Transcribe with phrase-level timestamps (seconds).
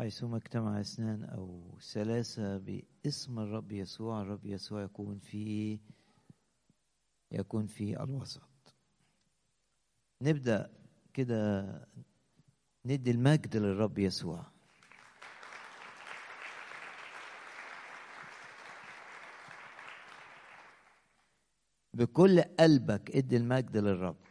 [0.00, 5.78] حيثما اجتمع اثنان أو ثلاثة باسم الرب يسوع الرب يسوع يكون في
[7.32, 8.74] يكون في الوسط.
[10.22, 10.70] نبدأ
[11.14, 11.64] كده
[12.86, 14.46] ندي المجد للرب يسوع.
[21.94, 24.29] بكل قلبك ادي المجد للرب.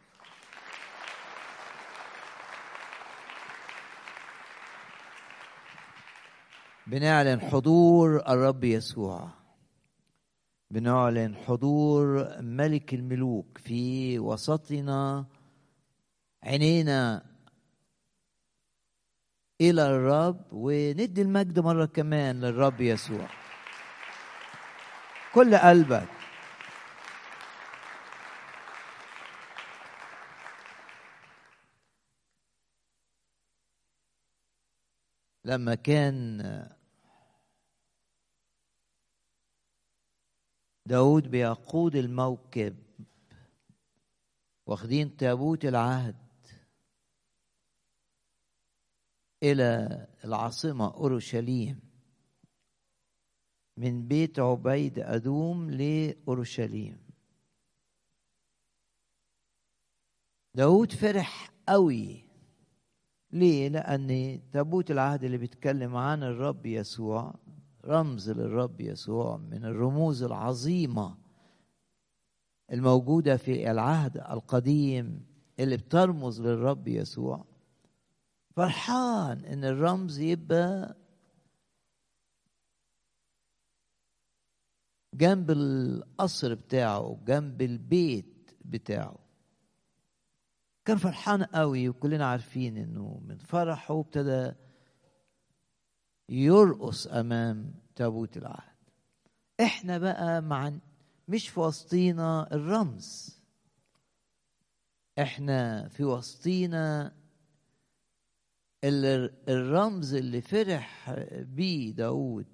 [6.90, 9.28] بنعلن حضور الرب يسوع.
[10.70, 15.26] بنعلن حضور ملك الملوك في وسطنا
[16.42, 17.22] عينينا
[19.60, 23.28] إلى الرب وندي المجد مرة كمان للرب يسوع.
[25.34, 26.08] كل قلبك.
[35.44, 36.40] لما كان
[40.86, 42.76] داود بيقود الموكب
[44.66, 46.16] واخدين تابوت العهد
[49.42, 51.80] إلى العاصمة أورشليم
[53.76, 56.98] من بيت عبيد أدوم لأورشليم
[60.54, 62.24] داود فرح قوي
[63.32, 67.34] ليه؟ لأن تابوت العهد اللي بيتكلم عن الرب يسوع
[67.84, 71.16] رمز للرب يسوع من الرموز العظيمة
[72.72, 75.26] الموجودة في العهد القديم
[75.60, 77.44] اللي بترمز للرب يسوع.
[78.56, 80.96] فرحان إن الرمز يبقى
[85.14, 89.18] جنب القصر بتاعه جنب البيت بتاعه.
[90.84, 94.52] كان فرحان قوي وكلنا عارفين إنه من فرحه ابتدى
[96.30, 98.70] يرقص أمام تابوت العهد.
[99.60, 100.72] إحنا بقى مع
[101.28, 103.40] مش في وسطينا الرمز.
[105.18, 107.14] إحنا في وسطينا
[109.48, 112.46] الرمز اللي فرح بيه داود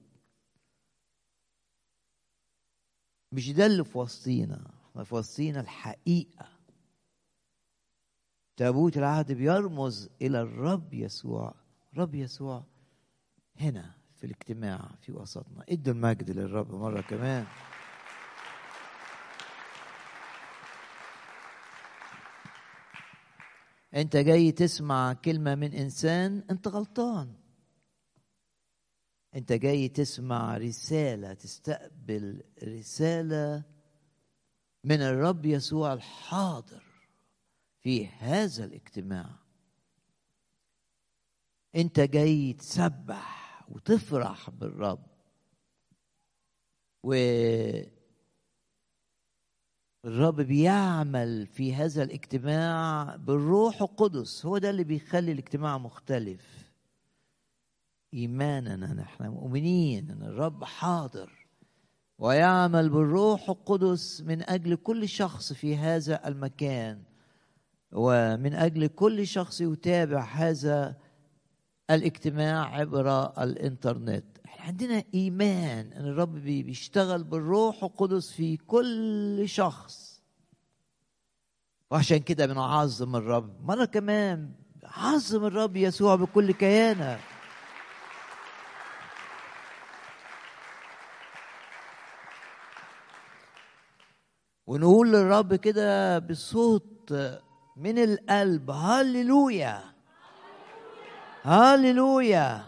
[3.32, 6.48] مش ده اللي في وسطينا إحنا في وسطينا الحقيقة.
[8.56, 11.54] تابوت العهد بيرمز إلى الرب يسوع.
[11.96, 12.64] رب يسوع
[13.60, 15.64] هنا في الاجتماع في وسطنا.
[15.68, 17.46] ادوا المجد للرب مرة كمان.
[23.94, 27.34] انت جاي تسمع كلمة من إنسان انت غلطان.
[29.34, 33.62] انت جاي تسمع رسالة تستقبل رسالة
[34.84, 36.82] من الرب يسوع الحاضر
[37.80, 39.30] في هذا الاجتماع.
[41.76, 43.45] انت جاي تسبح.
[43.68, 45.06] وتفرح بالرب.
[47.02, 47.14] و
[50.04, 54.46] الرب بيعمل في هذا الاجتماع بالروح القدس.
[54.46, 56.72] هو ده اللي بيخلي الاجتماع مختلف.
[58.14, 61.46] إيماننا نحن مؤمنين إن الرب حاضر
[62.18, 67.02] ويعمل بالروح القدس من أجل كل شخص في هذا المكان.
[67.92, 70.96] ومن أجل كل شخص يتابع هذا
[71.90, 74.24] الاجتماع عبر الانترنت.
[74.46, 80.22] إحنا عندنا إيمان إن الرب بيشتغل بالروح القدس في كل شخص.
[81.90, 83.64] وعشان كده بنعظم الرب.
[83.64, 84.52] مرة كمان
[84.84, 87.20] عظم الرب يسوع بكل كيانك
[94.66, 97.12] ونقول للرب كده بصوت
[97.76, 99.95] من القلب هللويا.
[101.46, 102.64] هللويا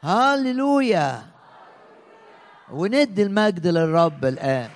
[0.00, 1.22] هللويا
[2.70, 4.70] وندي المجد للرب الآن.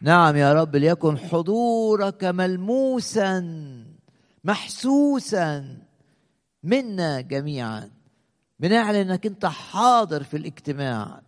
[0.00, 3.40] نعم يا رب ليكن حضورك ملموسا
[4.44, 5.78] محسوسا
[6.62, 7.90] منا جميعا.
[8.58, 11.22] بنعلن إنك أنت حاضر في الاجتماع.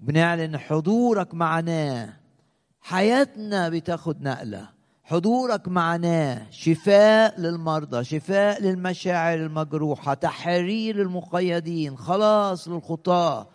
[0.00, 2.19] بنعلن حضورك معناه
[2.90, 4.68] حياتنا بتاخد نقلة.
[5.04, 13.48] حضورك معناه شفاء للمرضى شفاء للمشاعر المجروحة تحرير المقيدين خلاص للخطاة.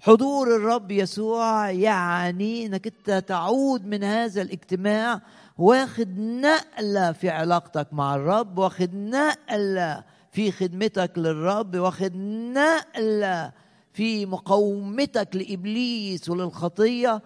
[0.00, 5.20] حضور الرب يسوع يعني إنك أنت تعود من هذا الاجتماع
[5.58, 12.16] واخد نقلة في علاقتك مع الرب واخد نقلة في خدمتك للرب واخد
[12.56, 13.52] نقلة
[13.92, 17.22] في مقاومتك لإبليس وللخطية.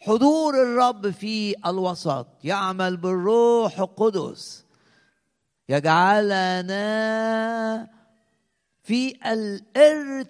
[0.00, 2.26] حضور الرب في الوسط.
[2.44, 4.64] يعمل بالروح القدس.
[5.68, 6.78] يجعلنا
[8.82, 10.28] في الارتفاع.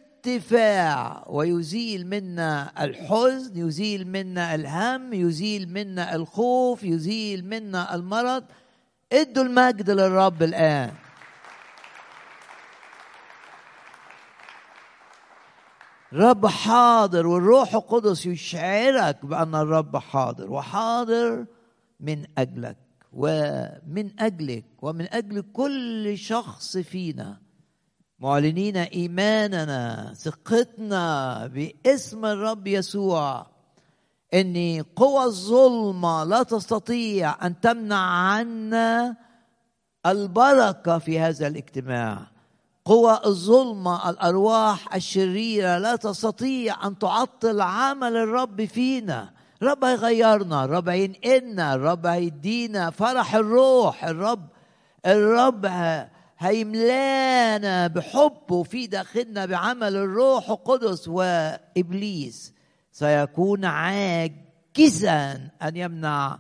[1.29, 8.45] ويزيل منا الحزن يزيل منا الهم يزيل منا الخوف يزيل منا المرض.
[9.13, 10.93] ادوا المجد للرب الآن.
[16.13, 21.47] رب حاضر والروح القدس يشعرك بأن الرب حاضر وحاضر
[22.01, 22.77] من أجلك
[23.13, 27.41] ومن أجلك ومن أجل كل شخص فينا.
[28.19, 33.47] معلنين إيماننا ثقتنا باسم الرب يسوع.
[34.35, 39.17] إن قوى الظلمة لا تستطيع أن تمنع عنا
[40.07, 42.38] البركة في هذا الاجتماع.
[42.89, 49.31] قوى الظلمة الأرواح الشريرة لا تستطيع أن تعطل عمل الرب فينا.
[49.63, 54.05] الرب هيغيرنا الرب هينقلنا الرب هيدينا فرح الروح.
[54.05, 54.49] الرب
[55.07, 55.67] الرب
[56.39, 62.55] هيملانا بحبه في داخلنا بعمل الروح القدس وإبليس.
[62.93, 66.39] سيكون عاجزا أن يمنع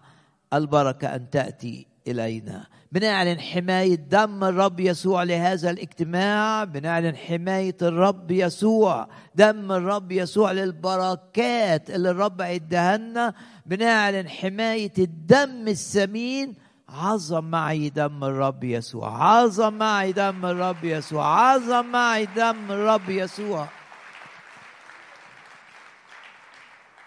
[0.53, 2.67] البركة أن تأتي إلينا.
[2.93, 6.65] بنعلن حماية دم الرب يسوع لهذا الاجتماع.
[6.65, 12.43] بنعلن حماية الرب يسوع دم الرب يسوع للبركات اللي الرب
[12.73, 13.35] لنا
[13.67, 16.55] بنعلن حماية الدم الثمين
[16.89, 23.67] عظم معي دم الرب يسوع عظم معي دم الرب يسوع عظم معي دم الرب يسوع.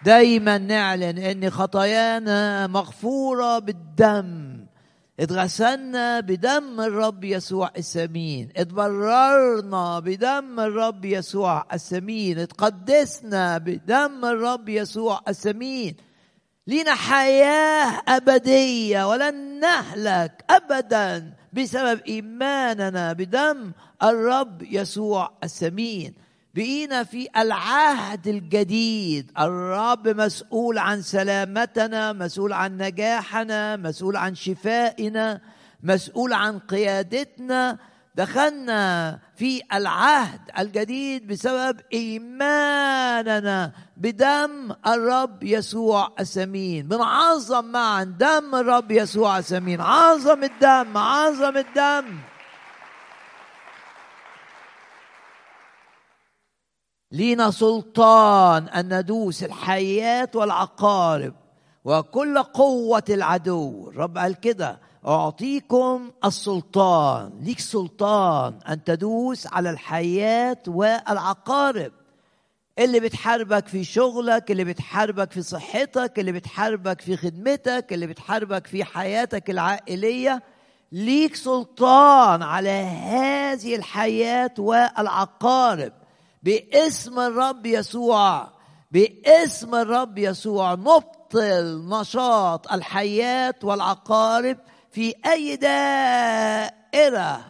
[0.04, 4.51] دايما نعلن إن خطايانا مغفورة بالدم.
[5.20, 15.96] اتغسلنا بدم الرب يسوع الثمين اتبررنا بدم الرب يسوع الثمين اتقدسنا بدم الرب يسوع الثمين
[16.66, 23.72] لينا حياة أبدية ولن نهلك ابدا بسبب إيماننا بدم
[24.02, 26.14] الرب يسوع الثمين
[26.54, 29.30] بقينا في العهد الجديد.
[29.38, 35.40] الرب مسؤول عن سلامتنا مسؤول عن نجاحنا مسؤول عن شفائنا
[35.82, 37.78] مسؤول عن قيادتنا.
[38.14, 49.38] دخلنا في العهد الجديد بسبب إيماننا بدم الرب يسوع الثمين بنعظم معا دم الرب يسوع
[49.38, 52.31] الثمين عظم الدم عظم الدم.
[57.12, 61.34] لينا سلطان أن ندوس الحيات والعقارب
[61.84, 63.88] وكل قوة العدو.
[63.90, 71.92] الرب قال كده أعطيكم السلطان ليك سلطان أن تدوس على الحياة والعقارب.
[72.78, 78.84] اللي بتحاربك في شغلك اللي بتحاربك في صحتك اللي بتحاربك في خدمتك اللي بتحاربك في
[78.84, 80.42] حياتك العائلية
[80.92, 85.92] ليك سلطان على هذه الحياة والعقارب.
[86.42, 88.48] باسم الرب يسوع
[88.90, 94.58] باسم الرب يسوع نبطل نشاط الحياة والعقارب
[94.90, 97.40] في أي دائرة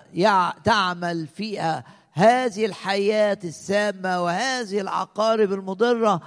[0.65, 6.21] تعمل فيها هذه الحياة السامة وهذه العقارب المضرة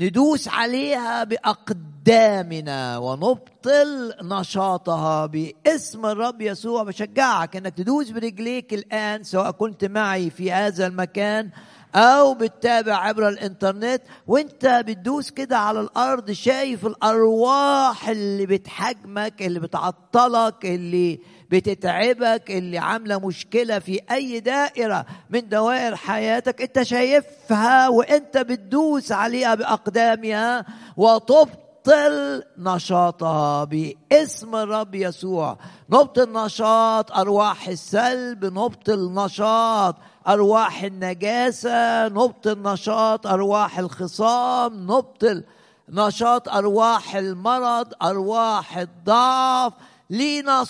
[0.00, 6.82] وندوس عليها بأقدامنا ونبطل نشاطها باسم الرب يسوع.
[6.82, 11.50] بشجعك إنك تدوس برجليك الآن سواء كنت معي في هذا المكان
[11.94, 14.02] أو بتتابع عبر الإنترنت.
[14.26, 23.18] وأنت بتدوس كده على الأرض شايف الأرواح اللي بتحجمك اللي بتعطلك اللي بتتعبك اللي عاملة
[23.18, 26.62] مشكلة في أي دائرة من دوائر حياتك.
[26.62, 30.64] أنت شايفها وأنت بتدوس عليها بأقدامها
[30.96, 35.58] وتبطل نشاطها باسم الرب يسوع.
[35.90, 39.96] نبطل نشاط أرواح السلب نبطل نشاط
[40.28, 45.44] أرواح النجاسة نبطل نشاط أرواح الخصام نبطل
[45.88, 49.72] نشاط أرواح المرض أرواح الضعف.
[50.10, 50.64] لينا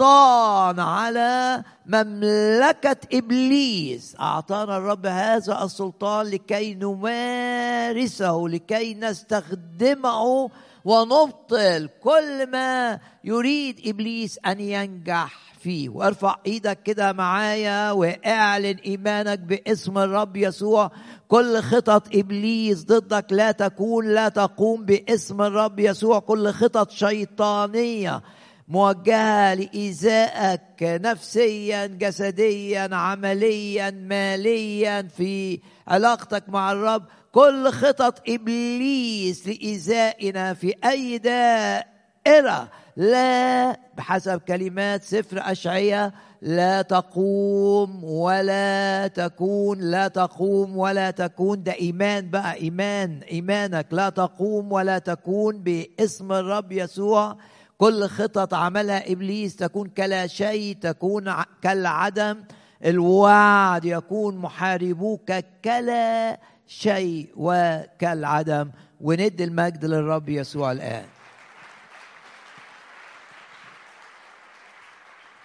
[0.00, 4.16] سلطان على مملكة إبليس.
[4.20, 10.50] أعطانا الرب هذا السلطان لكي نمارسه لكي نستخدمه
[10.84, 15.88] ونبطل كل ما يريد إبليس أن ينجح فيه.
[15.88, 20.90] وارفع إيدك كده معايا واعلن إيمانك باسم الرب يسوع.
[21.28, 26.18] كل خطط إبليس ضدك لا تكون لا تقوم باسم الرب يسوع.
[26.18, 28.22] كل خطط شيطانية
[28.70, 37.02] موجهة لايذائك نفسيا جسديا عمليا ماليا في علاقتك مع الرب.
[37.32, 42.68] كل خطط إبليس لايذائنا في أي دائرة.
[42.96, 46.12] لا بحسب كلمات سفر اشعياء
[46.42, 51.62] لا تقوم ولا تكون لا تقوم ولا تكون.
[51.62, 53.86] ده إيمان بقى إيمان إيمانك.
[53.90, 57.36] لا تقوم ولا تكون باسم الرب يسوع.
[57.80, 62.44] كل خطط عملها إبليس تكون كلا شيء تكون كالعدم.
[62.84, 65.32] الوعد يكون محاربوك
[65.64, 68.70] كلا شيء وكالعدم.
[69.00, 71.06] وندي المجد للرب يسوع الآن.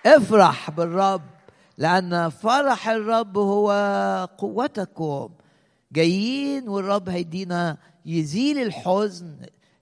[0.06, 1.22] افرح بالرب
[1.78, 3.72] لأن فرح الرب هو
[4.38, 5.30] قوتكم.
[5.92, 9.38] جايين والرب هيدينا يزيل الحزن.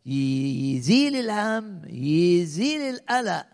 [0.05, 3.45] يزيل الهم يزيل القلق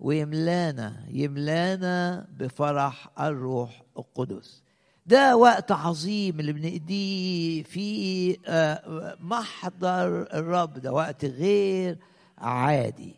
[0.00, 4.62] ويملانا يملانا بفرح الروح القدس.
[5.06, 8.36] ده وقت عظيم اللي بنقضيه في
[9.20, 11.98] محضر الرب ده وقت غير
[12.38, 13.14] عادي.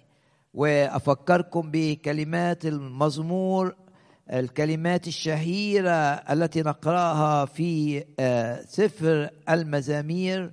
[0.54, 3.75] وأفكركم بكلمات المزمور
[4.32, 8.04] الكلمات الشهيرة التي نقرأها في
[8.68, 10.52] سفر المزامير.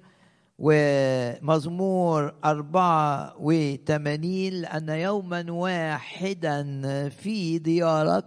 [0.59, 6.63] ومزمور أربعة وثمانين لأن يوما واحدا
[7.09, 8.25] في ديارك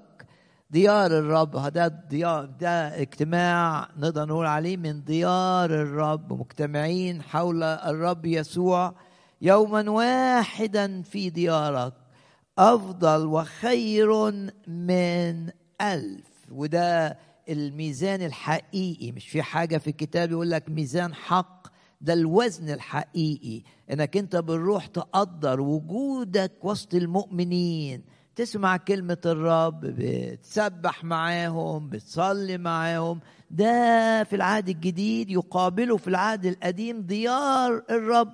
[0.70, 1.56] ديار الرب.
[1.56, 6.32] هذا ديار ده اجتماع نقدر نقول عليه من ديار الرب.
[6.32, 8.94] مجتمعين حول الرب يسوع
[9.42, 11.92] يوما واحدا في ديارك.
[12.58, 14.30] أفضل وخير
[14.66, 16.30] من ألف.
[16.50, 17.18] وده
[17.49, 19.12] الميزان الحقيقي.
[19.12, 21.59] مش في حاجة في الكتاب يقول لك ميزان حق.
[22.00, 28.02] ده الوزن الحقيقي إنك أنت بالروح تقدر وجودك وسط المؤمنين.
[28.37, 33.21] تسمع كلمة الرب بتسبح معاهم بتصلي معاهم.
[33.50, 38.33] ده في العهد الجديد يقابله في العهد القديم ديار الرب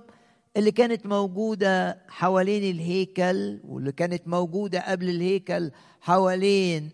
[0.57, 5.71] اللي كانت موجودة حوالين الهيكل واللي كانت موجودة قبل الهيكل
[6.01, 6.91] حوالين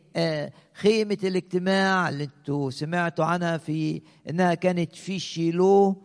[0.74, 5.96] خيمة الاجتماع اللي أنتوا سمعتوا عنها في إنها كانت في شيلوه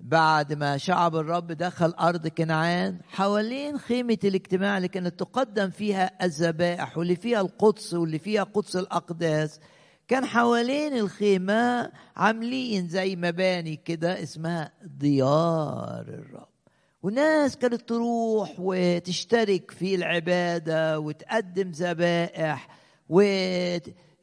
[0.00, 6.98] بعد ما شعب الرب دخل أرض كنعان حوالين خيمة الاجتماع اللي كانت تقدم فيها الذبائح
[6.98, 9.60] واللي فيها القدس واللي فيها قدس الأقداس
[10.08, 16.48] كان حوالين الخيمة عاملين زي مباني كده اسمها ديار الرب.
[17.02, 22.68] وناس كانت تروح وتشترك في العبادة وتقدم ذبائح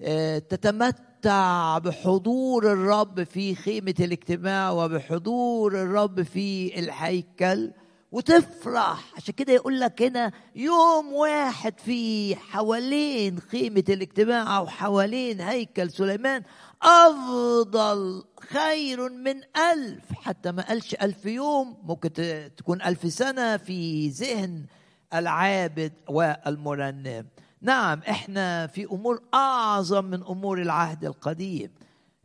[0.01, 7.72] وتتمتع بحضور الرب في خيمة الاجتماع وبحضور الرب في الهيكل
[8.12, 9.13] وتفرح.
[9.18, 16.44] عشان كده يقول لك هنا يوم واحد في حوالين خيمة الاجتماع أو حوالين هيكل سليمان
[16.82, 19.36] أفضل خير من
[19.74, 20.03] ألف.
[20.13, 22.12] حتى ما قالش ألف يوم ممكن
[22.58, 24.65] تكون ألف سنة في ذهن
[25.13, 27.25] العابد والمرنم.
[27.63, 31.72] نعم إحنا في أمور أعظم من أمور العهد القديم.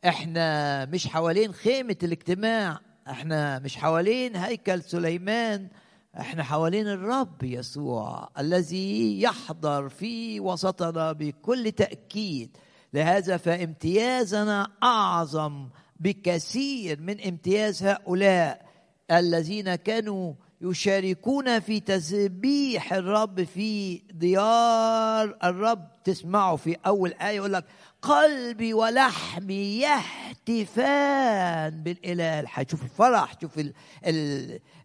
[0.07, 2.81] إحنا مش حوالين خيمة الاجتماع
[3.11, 5.69] إحنا مش حوالين هيكل سليمان
[6.21, 12.57] إحنا حوالين الرب يسوع الذي يحضر في وسطنا بكل تأكيد.
[12.95, 15.69] لهذا فامتيازنا أعظم
[16.01, 18.67] بكثير من امتياز هؤلاء
[19.11, 25.89] الذين كانوا يشاركون في تسبيح الرب في ديار الرب.
[26.05, 27.65] تسمعوا في أول آية يقول لك
[28.03, 32.41] قلبي ولحمي يهتفان بالإله.
[32.41, 33.61] الحي شوف الفرح شوف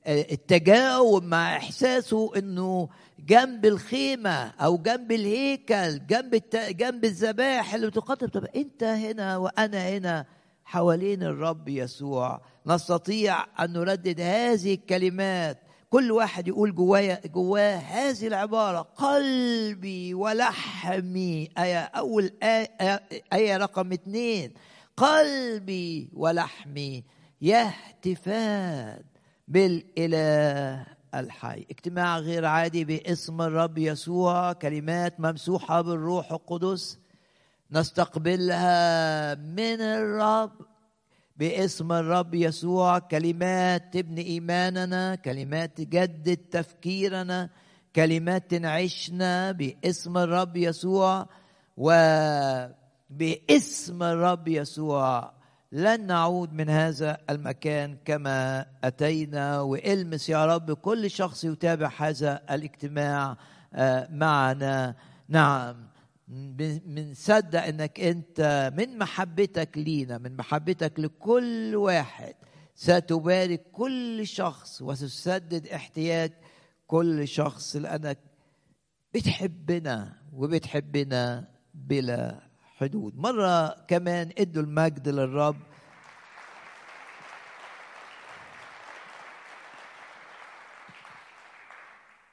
[0.07, 2.89] التجاوب مع إحساسه إنه
[3.19, 6.41] جنب الخيمة أو جنب الهيكل جنب.
[6.53, 8.27] جنب الذبائح اللي بتقدم.
[8.27, 10.25] طب أنت هنا وأنا هنا
[10.65, 12.41] حوالين الرب يسوع.
[12.67, 15.59] نستطيع أن نردد هذه الكلمات.
[15.89, 21.49] كل واحد يقول جوايا جواه هذه العبارة قلبي ولحمي.
[21.57, 23.01] آية أول آية,
[23.33, 24.53] آية رقم اثنين.
[24.97, 27.03] قلبي ولحمي
[27.41, 29.03] يهتفان
[29.47, 31.65] بالإله الحي.
[31.71, 34.53] اجتماع غير عادي باسم الرب يسوع.
[34.53, 36.99] كلمات ممسوحة بالروح القدس.
[37.71, 40.51] نستقبلها من الرب.
[41.43, 47.49] باسم الرب يسوع كلمات تبني إيماننا كلمات تجدد تفكيرنا
[47.95, 51.27] كلمات تنعشنا باسم الرب يسوع
[51.77, 52.83] وباسم
[54.03, 55.33] الرب يسوع.
[55.71, 63.37] لن نعود من هذا المكان كما أتينا والمس يا رب كل شخص يتابع هذا الاجتماع
[64.09, 64.95] معنا.
[65.29, 65.92] نعم.
[66.33, 72.33] بنصدق إنك أنت من محبتك لينا من محبتك لكل واحد.
[72.75, 76.31] ستبارك كل شخص وتسدد احتياج
[76.87, 78.17] كل شخص لأنك
[79.13, 82.39] بتحبنا وبتحبنا بلا
[82.77, 83.15] حدود.
[83.15, 85.57] مرة كمان ادوا المجد للرب.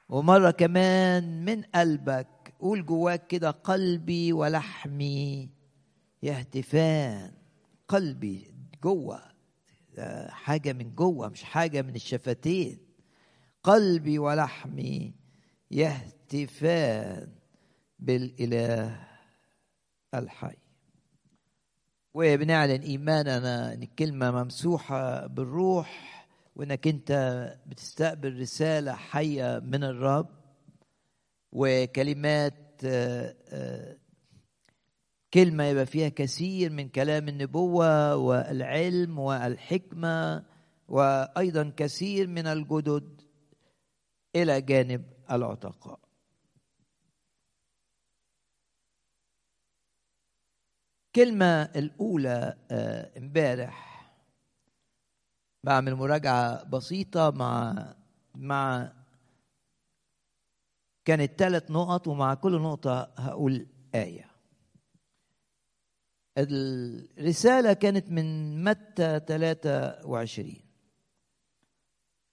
[0.09, 2.27] ومرة كمان من قلبك
[2.61, 5.49] قول جواك كده قلبي ولحمي.
[6.23, 7.33] يهتفان
[7.87, 8.53] قلبي
[8.83, 9.21] جوه.
[10.27, 12.79] حاجة من جوه مش حاجة من الشفتين.
[13.63, 15.13] قلبي ولحمي.
[15.71, 17.31] يهتفان
[17.99, 19.07] بالإله
[20.13, 20.57] الحي.
[22.13, 26.11] وبنعلن إيماننا إن الكلمة ممسوحة بالروح
[26.55, 27.11] وإنك أنت
[27.67, 30.40] بتستقبل رسالة حية من الرب.
[31.51, 32.81] وكلمات
[35.33, 40.45] كلمة يبقى فيها كثير من كلام النبوة والعلم والحكمة
[40.87, 43.21] وأيضا كثير من الجدد
[44.35, 45.99] إلى جانب العتقاء.
[51.15, 52.57] كلمة الأولى
[53.17, 53.91] امبارح
[55.63, 57.75] بعمل مراجعة بسيطة مع
[58.35, 58.93] مع
[61.11, 64.31] كانت ثلاث نقط ومع كل نقطة هقول آية.
[66.37, 70.55] الرسالة كانت من متى 23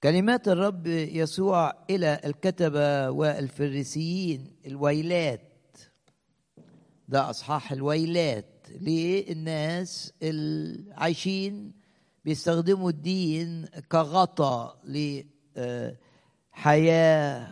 [0.02, 5.76] كلمات الرب يسوع إلى الكتبة والفريسيين الويلات.
[7.08, 8.66] ده أصحاح الويلات.
[8.80, 11.72] للناس العايشين
[12.24, 14.80] بيستخدموا الدين كغطاء
[16.54, 17.48] لحياة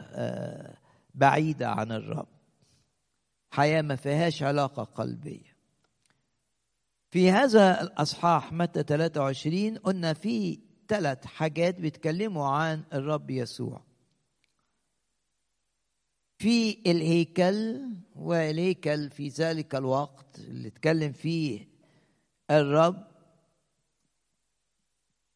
[1.17, 2.29] بعيدة عن الرب.
[3.51, 5.57] حياة ما فيهاش علاقة قلبية.
[7.11, 10.59] في هذا الأصحاح متى 23 قلنا في
[10.89, 13.83] ثلاث حاجات بيتكلموا عن الرب يسوع.
[16.39, 17.83] في الهيكل
[18.17, 21.69] والهيكل في ذلك الوقت اللي اتكلم فيه
[22.51, 23.07] الرب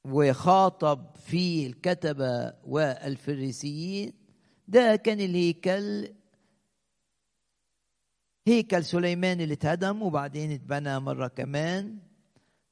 [0.05, 4.13] وخاطب فيه الكتبة والفريسيين
[4.71, 6.09] ده كان الهيكل
[8.47, 11.99] هيكل سليمان اللي اتهدم وبعدين اتبنى مرة كمان.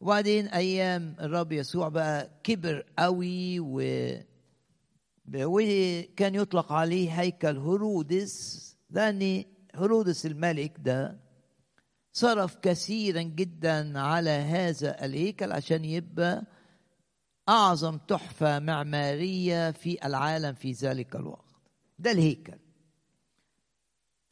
[0.01, 3.81] وبعدين أيام الرب يسوع بقى كبر قوي و
[5.35, 8.65] وكان يطلق عليه هيكل هرودس.
[8.91, 11.21] لأن هرودس الملك ده
[12.13, 16.43] صرف كثيرا جدا على هذا الهيكل عشان يبقى
[17.49, 21.48] أعظم تحفة معمارية في العالم في ذلك الوقت.
[21.99, 22.59] ده الهيكل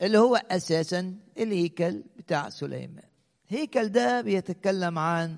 [0.03, 3.09] اللي هو أساسا الهيكل بتاع سليمان.
[3.51, 5.37] الهيكل ده بيتكلم عن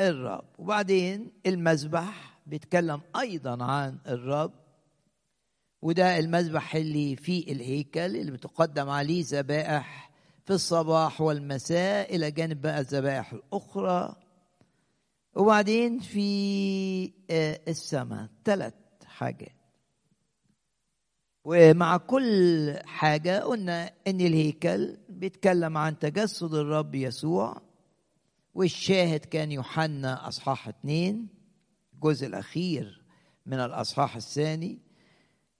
[0.00, 4.52] الرب وبعدين المذبح بيتكلم أيضا عن الرب
[5.82, 10.10] وده المذبح اللي في الهيكل اللي بتقدم عليه ذبائح
[10.44, 14.16] في الصباح والمساء إلى جانب بقى الذبائح الأخرى.
[15.34, 17.12] وبعدين في
[17.68, 18.74] السماء ثلاث
[19.04, 19.52] حاجات.
[21.48, 27.62] ومع كل حاجة قلنا إن الهيكل بيتكلم عن تجسد الرب يسوع
[28.54, 31.28] والشاهد كان يوحنا أصحاح اتنين
[31.94, 33.02] الجزء الأخير
[33.46, 34.78] من الأصحاح الثاني.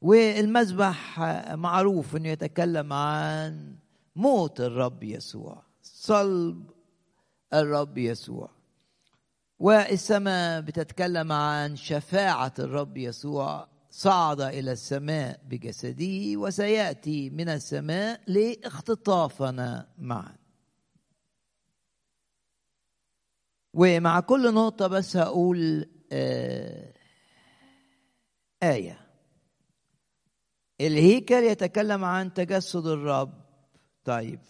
[0.01, 1.21] والمذبح
[1.53, 3.77] معروف إنه يتكلم عن
[4.17, 6.71] موت الرب يسوع صلب
[7.55, 8.51] الرب يسوع.
[9.59, 20.37] والسماء بتتكلم عن شفاعة الرب يسوع صعد إلى السماء بجسده وسيأتي من السماء لاختطافنا معا.
[23.75, 26.93] ومع كل نقطة بس هقول آه
[28.63, 29.01] آية.
[30.81, 33.33] الهيكل يتكلم عن تجسد الرب.
[34.05, 34.41] طيب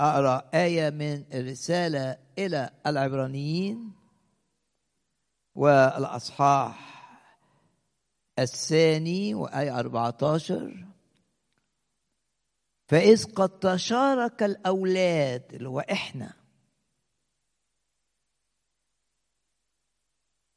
[0.00, 3.92] أقرأ آية من الرسالة إلى العبرانيين
[5.54, 6.95] والأصحاح.
[8.38, 10.86] الثاني وآية 14
[12.88, 16.32] فإذ قد تشارك الأولاد اللي هو إحنا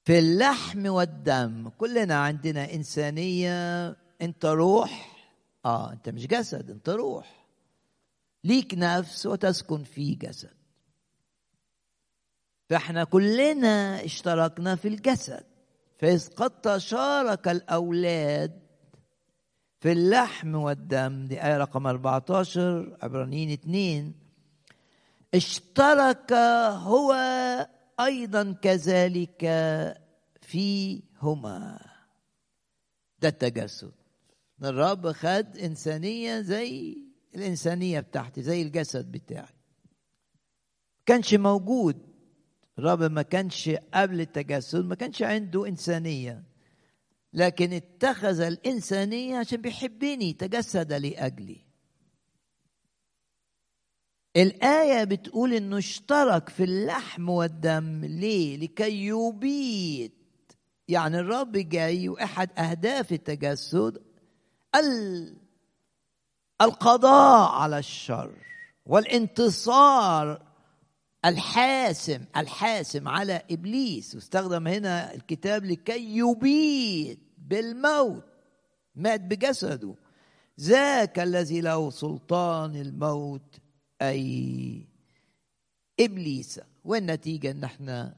[0.05, 1.69] في اللحم والدم.
[1.69, 3.89] كلنا عندنا إنسانية
[4.21, 5.15] أنت روح.
[5.65, 7.45] آه أنت مش جسد أنت روح.
[8.43, 10.53] ليك نفس وتسكن في جسد.
[12.69, 15.48] فإحنا كلنا اشتركنا في الجسد.
[15.99, 18.59] فإذ قد تشارك الأولاد
[19.79, 24.13] في اللحم والدم دي آية رقم 14 عبرانيين 2
[25.33, 26.33] اشترك
[26.73, 27.13] هو
[27.99, 29.41] أيضا كذلك
[30.41, 31.79] فيهما.
[33.19, 33.91] ده التجسد.
[34.63, 36.97] الرب خد إنسانية زي
[37.35, 39.55] الإنسانية بتاعتي زي الجسد بتاعي.
[41.05, 42.09] كانش موجود.
[42.79, 46.43] الرب ما كانش قبل التجسد ما كانش عنده إنسانية.
[47.33, 51.57] لكن اتخذ الإنسانية عشان بيحبني تجسد لأجلي.
[54.37, 58.05] الآية بتقول إنه اشترك في اللحم والدم.
[58.05, 60.11] ليه؟ لكي يبيد
[60.87, 64.01] يعني الرب جاي وأحد أهداف التجسد
[66.61, 68.31] القضاء على الشر
[68.85, 70.48] والانتصار
[71.25, 78.23] الحاسم الحاسم على إبليس واستخدم هنا الكتاب لكي يبيد بالموت.
[78.95, 79.95] مات بجسده.
[80.60, 83.60] ذاك الذي له سلطان الموت
[84.01, 84.88] أي
[85.99, 86.60] إبليس.
[86.84, 88.15] والنتيجة إن إحنا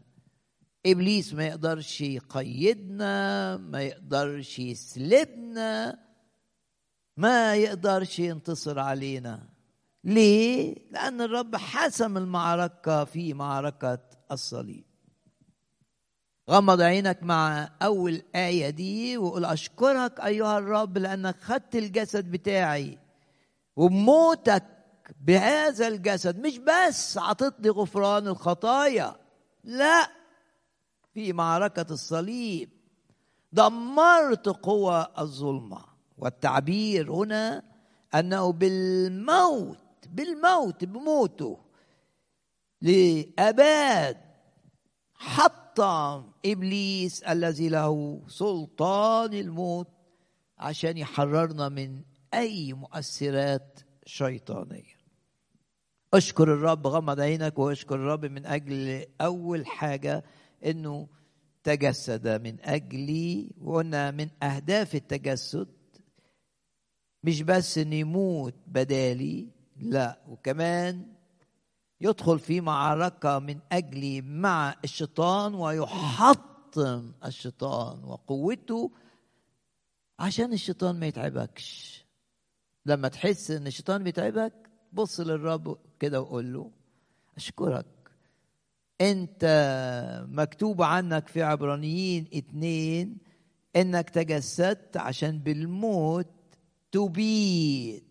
[0.86, 6.00] إبليس ما يقدرش يقيدنا ما يقدرش يسلبنا
[7.18, 9.51] ما يقدرش ينتصر علينا.
[10.04, 14.00] ليه؟ لأن الرب حسم المعركة في معركة
[14.32, 14.84] الصليب.
[16.50, 23.00] غمض عينك مع أول آية دي وقول أشكرك أيها الرب لأنك خدت الجسد بتاعي
[23.76, 24.64] وبموتك
[25.22, 26.40] بهذا الجسد.
[26.40, 29.16] مش بس عطتني غفران الخطايا
[29.64, 30.10] لا
[31.14, 32.70] في معركة الصليب
[33.54, 35.86] دمرت قوى الظلمة.
[36.18, 37.64] والتعبير هنا
[38.16, 39.78] أنه بالموت
[40.12, 41.60] بالموت بموته.
[42.82, 44.18] لأباد
[45.16, 49.88] حطم إبليس الذي له سلطان الموت
[50.58, 55.02] عشان يحررنا من أي مؤثرات شيطانية.
[56.14, 60.24] أشكر الرب غمض عينك وأشكر الرب من أجل أول حاجة
[60.66, 61.08] إنه
[61.64, 65.68] تجسد من أجلي وقلنا من أهداف التجسد
[67.24, 69.50] مش بس ان يموت بدالي
[69.82, 71.06] لا وكمان
[72.02, 78.92] يدخل في معركة من اجلي مع الشيطان ويحطم الشيطان وقوته
[80.20, 82.02] عشان الشيطان ما يتعبكش.
[82.86, 84.54] لما تحس إن الشيطان بيتعبك
[84.94, 86.72] بص للرب كده وقول له
[87.38, 87.86] أشكرك.
[89.02, 89.46] أنت
[90.30, 93.18] مكتوب عنك في عبرانيين اتنين
[93.76, 96.28] إنك تجسدت عشان بالموت
[96.92, 98.04] تبيد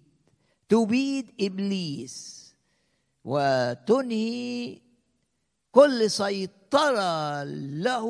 [0.70, 2.40] تبيد إبليس
[3.24, 4.78] وتنهي
[5.72, 7.42] كل سيطرة
[7.85, 8.06] له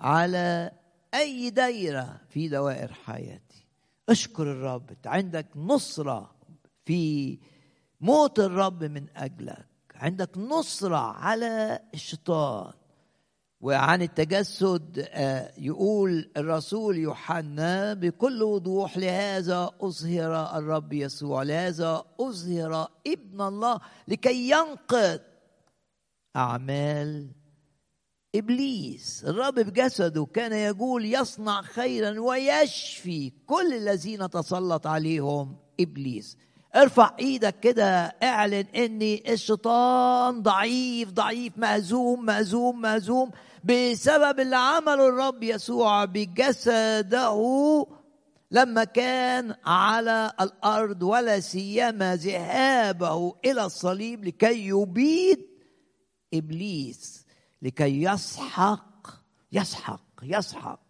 [0.00, 0.72] على
[1.14, 3.66] أي دايرة في دوائر حياتي.
[4.08, 6.34] أشكر الرب عندك نصرة
[6.84, 7.38] في
[8.00, 9.66] موت الرب من أجلك.
[9.94, 12.72] عندك نصرة على الشيطان.
[13.60, 15.08] وعن التجسد
[15.58, 25.20] يقول الرسول يوحنا بكل وضوح لهذا أظهر الرب يسوع لهذا أظهر ابن الله لكي ينقض
[26.36, 27.30] أعمال
[28.34, 29.24] إبليس.
[29.24, 36.36] الرب بجسده كان يقول يصنع خيرا ويشفي كل الذين تسلط عليهم إبليس.
[36.76, 37.86] ارفع إيدك كده
[38.22, 43.30] اعلن ان الشيطان ضعيف ضعيف مهزوم مهزوم مهزوم
[43.64, 47.86] بسبب اللي عمله الرب يسوع بجسده
[48.50, 55.46] لما كان على الأرض ولا سيما ذهابه إلى الصليب لكي يبيد
[56.34, 57.26] إبليس
[57.62, 59.06] لكي يسحق
[59.52, 60.80] يسحق يسحق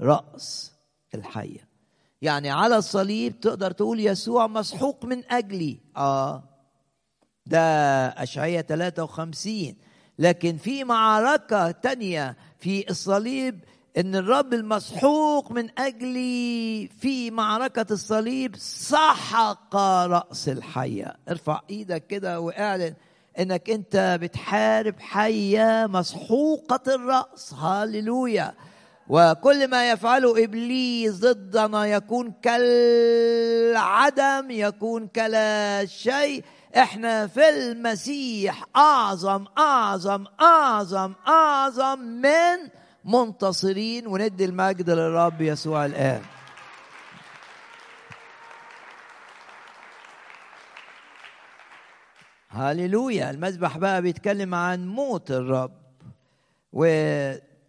[0.00, 0.72] رأس
[1.14, 1.73] الحية.
[2.22, 5.80] يعني على الصليب تقدر تقول يسوع مسحوق من أجلي.
[5.96, 6.42] آه.
[7.46, 7.60] ده
[8.08, 9.74] أشعية 53
[10.18, 13.64] لكن في معركة تانية في الصليب
[13.96, 21.16] إن الرب المسحوق من أجلي في معركة الصليب سحق رأس الحية.
[21.28, 22.94] ارفع إيدك كده واعلن
[23.38, 27.54] إنك أنت بتحارب حية مسحوقة الرأس.
[27.54, 28.54] هاليلويا
[29.08, 36.44] وكل ما يفعله إبليس ضدنا يكون كالعدم يكون كلا شيء.
[36.76, 42.58] إحنا في المسيح أعظم أعظم أعظم أعظم من
[43.04, 44.06] منتصرين.
[44.06, 46.22] وندي المجد للرب يسوع الآن.
[52.50, 55.72] هاليلويا المذبح بقى بيتكلم عن موت الرب.
[56.72, 56.84] و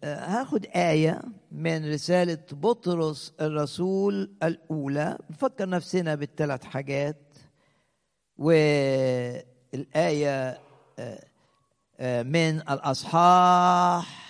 [0.06, 5.18] هاخد آية من رسالة بطرس الرسول الأولى.
[5.30, 7.38] نفكر نفسنا بالثلاث حاجات.
[8.38, 9.48] والآية
[12.22, 14.26] من الأصحاح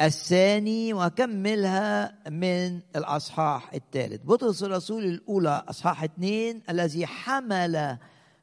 [0.00, 4.22] الثاني وأكملها من الأصحاح الثالث.
[4.24, 7.98] بطرس الرسول الأولى أصحاح اثنين الذي حمل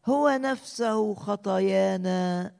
[0.05, 2.51] هو نفسه خطايانا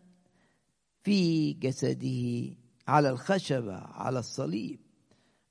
[1.04, 2.56] في جسده.
[2.88, 4.80] على الخشبة على الصليب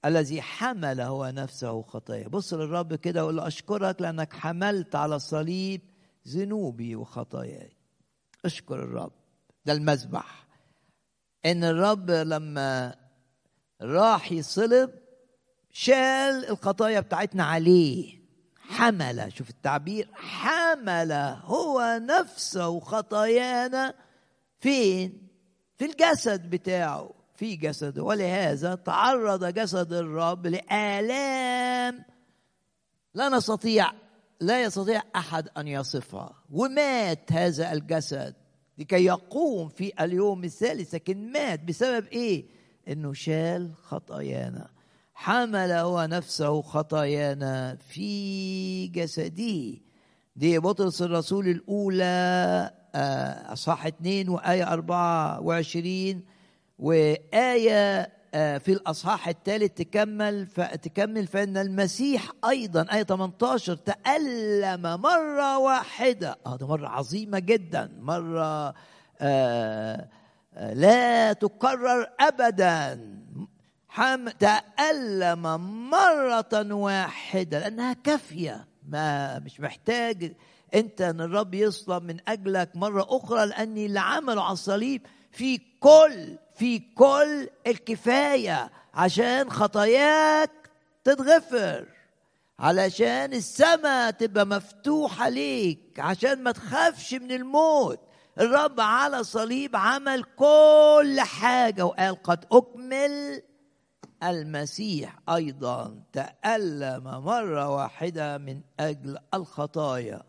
[0.05, 2.29] الذي حمل هو نفسه خطايا.
[2.29, 5.81] بص للرب كده وقول له أشكرك لأنك حملت على الصليب
[6.29, 7.77] ذنوبي وخطاياي.
[8.44, 9.12] أشكر الرب.
[9.64, 10.47] ده المذبح.
[11.47, 12.97] إن الرب لما
[13.83, 14.90] راح يصلب
[15.70, 18.25] شال الخطايا بتاعتنا عليه.
[18.57, 23.94] حمل شوف التعبير حمل هو نفسه خطايانا
[24.59, 25.29] فين؟
[25.77, 27.24] في الجسد بتاعه.
[27.35, 32.05] في جسده ولهذا تعرض جسد الرب لآلام
[33.14, 33.92] لا نستطيع
[34.40, 36.33] لا يستطيع أحد أن يصفها.
[36.51, 38.35] ومات هذا الجسد
[38.79, 42.44] لكي يقوم في اليوم الثالث لكن مات بسبب إيه؟
[42.88, 44.68] إنه شال خطايانا.
[45.14, 49.75] حمل هو نفسه خطايانا في جسده.
[50.37, 52.70] دي بطرس الرسول الأولى
[53.53, 56.23] أصحاح 2 وآية 24
[56.79, 58.03] وآية
[58.35, 66.39] في الأصحاح الثالث تكمل فتكمل فإن المسيح أيضا آية 18 تألم مرة واحدة.
[66.47, 67.99] آه ده مرة عظيمة جدا.
[68.01, 68.75] مرة
[69.21, 70.09] آه
[70.73, 73.01] لا تكرر أبدا.
[73.89, 75.43] حم تألم
[75.91, 78.69] مرة واحدة لأنها كافية.
[78.89, 80.33] ما مش محتاج
[80.75, 85.07] أنت أن الرب يصلب من أجلك مرة أخرى لأني اللي عمله على الصليب.
[85.35, 90.51] في كل في كل الكفاية عشان خطاياك
[91.05, 91.87] تتغفر
[92.59, 98.01] علشان السماء تبقى مفتوحة ليك عشان ما تخافش من الموت.
[98.40, 103.42] الرب على الصليب عمل كل حاجة وقال قد أكمل.
[104.23, 110.23] المسيح أيضا تألم مرة واحدة من أجل الخطايا.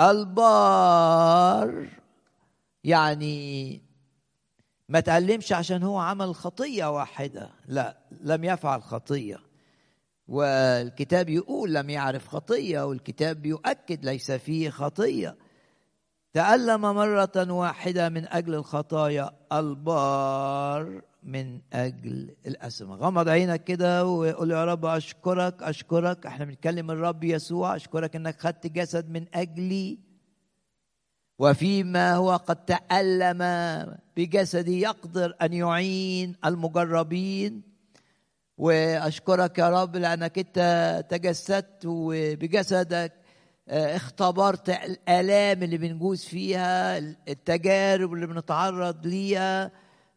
[0.00, 1.88] البار
[2.84, 3.82] يعني
[4.88, 7.50] ما تألمش عشان هو عمل خطية واحدة.
[7.66, 9.38] لا لم يفعل خطية.
[10.28, 15.36] والكتاب يقول لم يعرف خطية والكتاب يؤكد ليس فيه خطية.
[16.32, 24.64] تألم مرة واحدة من أجل الخطايا البار من أجل الأسمى غمض عينك كده وقول يا
[24.64, 26.26] رب أشكرك أشكرك.
[26.26, 29.98] إحنا بنتكلم الرب يسوع أشكرك أنك خدت جسد من أجلي.
[31.38, 33.40] وفيما هو قد تألم
[34.16, 37.62] بجسده يقدر أن يعين المجربين.
[38.58, 43.12] وأشكرك يا رب لأنك أنت تجسدت وبجسدك
[43.68, 49.70] اختبرت الآلام اللي بنجوز فيها التجارب اللي بنتعرض ليها.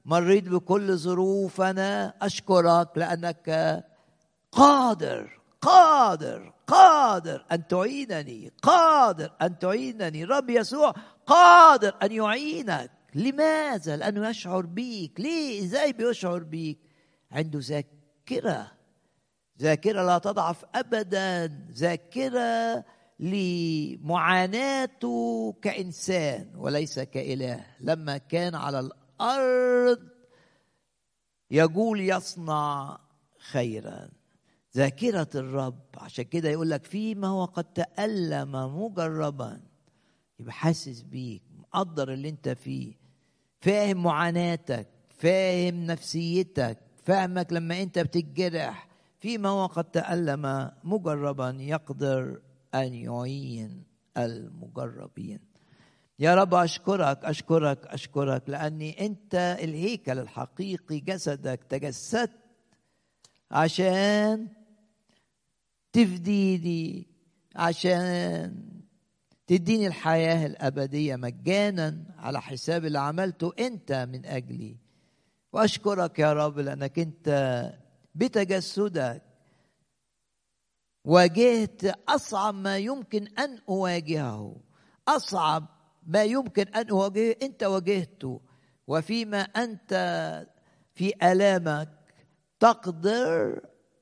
[0.06, 3.84] مريت بكل ظروفنا أشكرك لأنك
[4.52, 10.24] قادر قادر قادر أن تعينني قادر أن تعينني.
[10.24, 10.94] رب يسوع
[11.26, 12.92] قادر أن يعينك.
[13.16, 15.20] لماذا؟ لأنه يشعر بيك.
[15.20, 16.80] ليه؟ إزاي بيشعر بيك؟
[17.32, 18.72] عنده ذاكرة.
[19.60, 21.48] ذاكرة لا تضعف أبدا.
[21.72, 22.86] ذاكرة
[23.20, 24.76] لمعاناته
[25.62, 27.66] كإنسان وليس كإله.
[27.80, 30.10] لما كان على الأرض
[31.52, 33.00] يقول يصنع
[33.52, 34.19] خيرا.
[34.76, 35.80] ذاكرة الرب.
[35.98, 38.52] عشان كده يقول لك فيما هو قد تألم
[38.84, 39.62] مجربا.
[40.40, 42.94] يبقى حاسس بيك مقدر اللي انت فيه.
[43.60, 48.88] فاهم معاناتك فاهم نفسيتك فاهمك لما انت بتتجرح.
[49.20, 52.42] فيما هو قد تألم مجربا يقدر
[52.76, 53.84] أن يعين
[54.18, 55.40] المجربين.
[56.20, 62.32] يا رب أشكرك أشكرك أشكرك لأني أنت الهيكل الحقيقي جسدك تجسدت
[63.52, 64.48] عشان
[65.94, 67.08] تفديني
[67.56, 68.56] عشان
[69.48, 74.78] تديني الحياة الأبدية مجانا على حساب اللي عملته أنت من أجلي.
[75.54, 77.30] وأشكرك يا رب لأنك أنت
[78.16, 79.24] بتجسدك
[81.06, 84.62] واجهت أصعب ما يمكن أن أواجهه.
[85.08, 85.66] أصعب
[86.08, 88.42] ما يمكن أن أواجهه أنت واجهته.
[88.88, 89.94] وفيما أنت
[90.94, 91.90] في آلامك
[92.60, 93.62] تقدر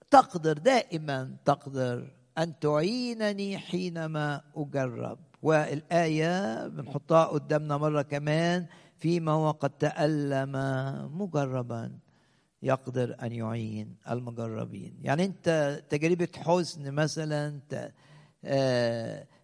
[0.10, 5.20] تقدر دائما تقدر أن تعينني حينما أجرب.
[5.42, 8.66] والآية بنحطها قدامنا مرة كمان
[8.98, 10.52] فيما هو قد تألم
[11.22, 11.92] مجربا
[12.64, 14.98] يقدر أن يعين المجربين.
[15.04, 17.60] يعني أنت تجربة حزن مثلا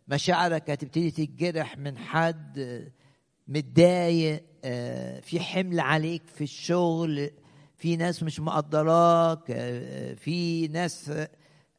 [0.08, 2.84] مشاعرك هتبتدي تتجرح من حد
[3.48, 4.44] متضايق
[5.22, 7.32] في حمل عليك في الشغل
[7.84, 9.46] في ناس مش مقدراك
[10.18, 11.12] في ناس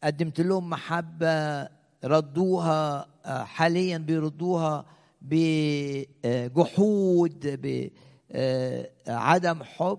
[0.05, 1.69] قدمت لهم محبة
[2.05, 4.87] ردوها حاليا بيردوها
[5.23, 6.61] بجحود
[9.07, 9.99] بعدم حب.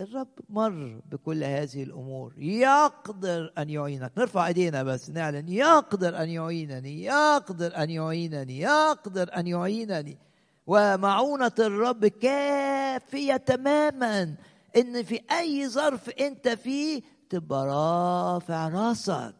[0.00, 2.34] الرب مر بكل هذه الأمور.
[2.38, 4.12] يقدر أن يعينك.
[4.18, 5.48] نرفع إيدينا بس نعلن.
[5.48, 7.04] يقدر أن يعينني.
[7.04, 8.60] يقدر أن يعينني.
[8.60, 10.18] يقدر أن يعينني.
[10.66, 14.34] ومعونة الرب كافية تماما.
[14.76, 19.34] إن في أي ظرف أنت فيه تبقى رافع راسك.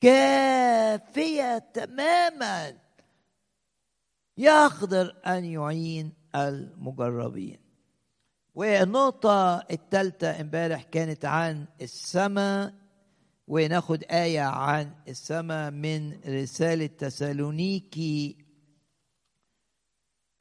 [0.00, 2.78] كافية تماما.
[4.36, 7.58] يقدر أن يعين المجربين.
[8.54, 12.74] والنقطة الثالثة امبارح كانت عن السماء.
[13.48, 18.36] وناخد آية عن السماء من رسالة تسالونيكي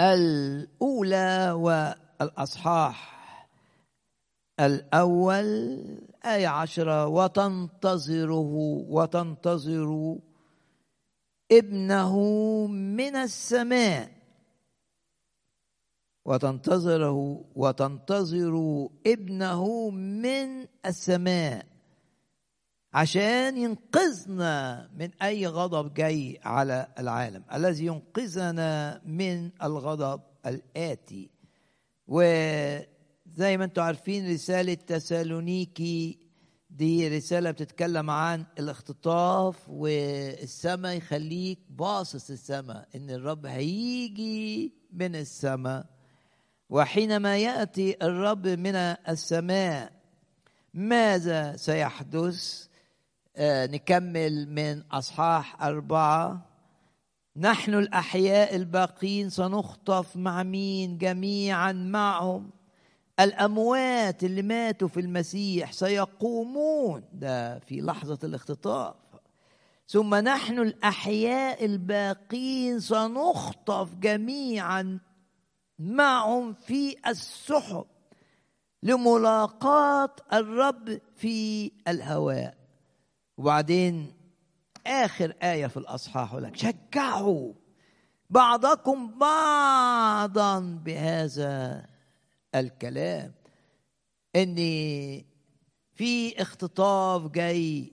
[0.01, 3.16] الأولى والأصحاح.
[4.59, 5.77] الأول
[6.25, 8.53] آية عشرة وتنتظره
[8.89, 10.17] وتنتظر
[11.51, 12.19] ابنه
[12.67, 14.11] من السماء.
[16.25, 21.65] وتنتظره وتنتظر ابنه من السماء.
[22.93, 27.43] عشان ينقذنا من أي غضب جاي على العالم.
[27.53, 31.29] الذي ينقذنا من الغضب الآتي.
[33.37, 36.19] وزي ما أنتم عارفين رسالة تسالونيكي
[36.69, 45.85] دي رسالة بتتكلم عن الاختطاف والسماء يخليك باصص السماء إن الرب هيجي من السماء
[46.69, 49.91] وحينما يأتي الرب من السماء
[50.73, 52.67] ماذا سيحدث؟
[53.35, 56.45] آه نكمل من أصحاح أربعة.
[57.35, 62.56] نحن الأحياء الباقين سنخطف مع مين؟ جميعا معهم.
[63.19, 67.03] الأموات اللي ماتوا في المسيح سيقومون.
[67.13, 68.95] ده في لحظة الاختطاف.
[69.87, 74.99] ثم نحن الأحياء الباقين سنخطف جميعا
[75.79, 77.85] معهم في السحب
[78.83, 82.57] لملاقاة الرب في الهواء.
[83.37, 84.13] وبعدين
[84.87, 87.53] آخر آية في الأصحاح لك شجعوا
[88.29, 91.85] بعضكم بعضا بهذا
[92.59, 93.31] الكلام
[94.35, 94.55] ان
[95.93, 97.91] في اختطاف جاي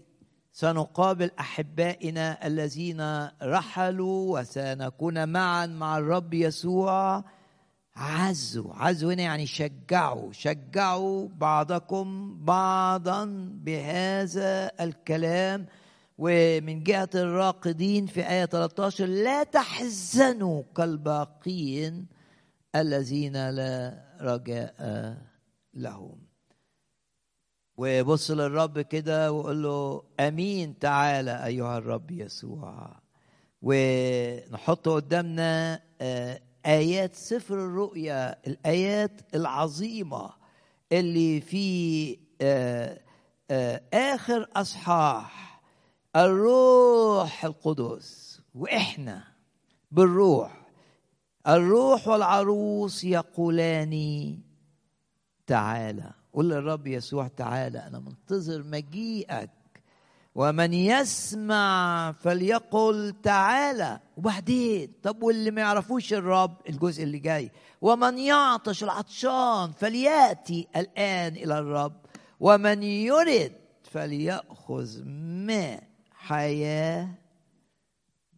[0.53, 7.24] سنقابل أحبائنا الذين رحلوا وسنكون معا مع الرب يسوع.
[7.96, 13.24] عزوا عزوا هنا يعني شجعوا شجعوا بعضكم بعضا
[13.64, 15.66] بهذا الكلام.
[16.18, 22.07] ومن جهة الراقدين في آية 13 لا تحزنوا كالباقين
[22.77, 25.16] الذين لا رجاء
[25.74, 26.18] لهم.
[27.76, 33.00] وبص للرب كده وقول له أمين تعالى أيها الرب يسوع.
[33.62, 35.80] ونحط قدامنا
[36.66, 40.30] آيات سفر الرؤيا الآيات العظيمة
[40.92, 42.18] اللي في
[43.94, 45.62] آخر أصحاح
[46.16, 48.40] الروح القدس.
[48.54, 49.24] وإحنا
[49.90, 50.63] بالروح.
[51.48, 54.38] الروح والعروس يقولان
[55.46, 56.12] تعالى.
[56.33, 59.50] قل للرب يسوع تعالى أنا منتظر مجيئك.
[60.35, 64.00] ومن يسمع فليقل تعالى.
[64.16, 67.50] وبعدين طب واللي ما يعرفوش الرب الجزء اللي جاي.
[67.80, 71.96] ومن يعطش العطشان فليأتي الآن إلى الرب.
[72.40, 73.52] ومن يرد
[73.83, 75.04] فليأخذ
[75.46, 77.09] ماء حياة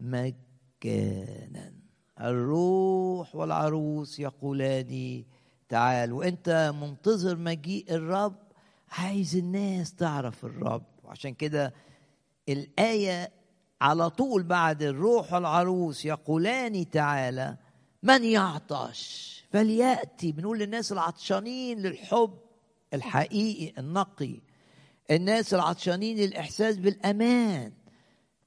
[0.00, 1.75] مجانا.
[2.20, 5.24] الروح والعروس يقولان
[5.68, 8.36] تعال وانت منتظر مجيء الرب
[8.90, 10.84] عايز الناس تعرف الرب.
[11.04, 11.74] وعشان كده
[12.48, 13.32] الآية
[13.80, 17.56] على طول بعد الروح والعروس يقولان تعالى
[18.02, 22.38] من يعطش؟ فليأتي بنقول للناس العطشانين للحب
[22.94, 24.40] الحقيقي النقي.
[25.10, 27.72] الناس العطشانين للإحساس بالأمان.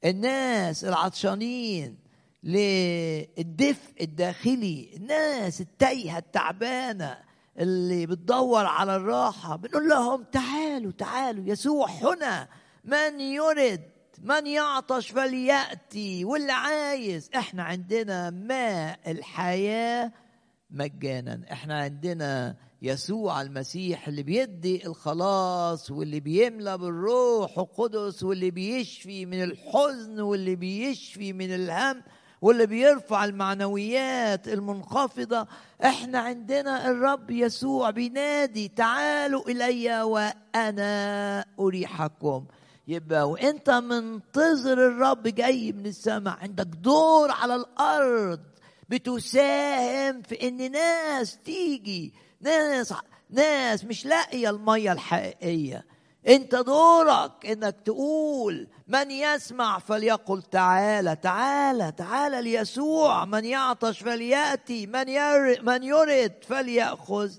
[0.06, 1.98] الناس العطشانين
[2.44, 4.90] للدفء الداخلي.
[4.96, 7.18] الناس التايهة التعبانة
[7.60, 12.48] اللي بتدور على الراحة بنقول لهم تعالوا تعالوا يسوع هنا.
[12.84, 13.90] من يرد؟
[14.24, 16.26] من يعطش؟ فليأتي.
[16.26, 20.12] واللي عايز؟ إحنا عندنا ماء الحياة
[20.72, 21.42] مجانا.
[21.52, 30.20] إحنا عندنا يسوع المسيح اللي بيدي الخلاص واللي بيملى بالروح القدس واللي بيشفي من الحزن
[30.20, 32.04] واللي بيشفي من الهم.
[32.42, 35.48] واللي بيرفع المعنويات المنخفضة
[35.84, 42.46] إحنا عندنا الرب يسوع بينادي تعالوا إلي وأنا أريحكم.
[42.88, 48.40] يبقى وإنت منتظر الرب جاي من السماء عندك دور على الأرض
[48.90, 52.94] بتساهم في إن ناس تيجي ناس
[53.30, 55.86] ناس مش لاقية المية الحقيقية.
[56.28, 65.06] انت دورك انك تقول من يسمع فليقل تعالى تعالى تعالى ليسوع من يعطش فليأتي من
[65.66, 67.32] من يرد فليأخذ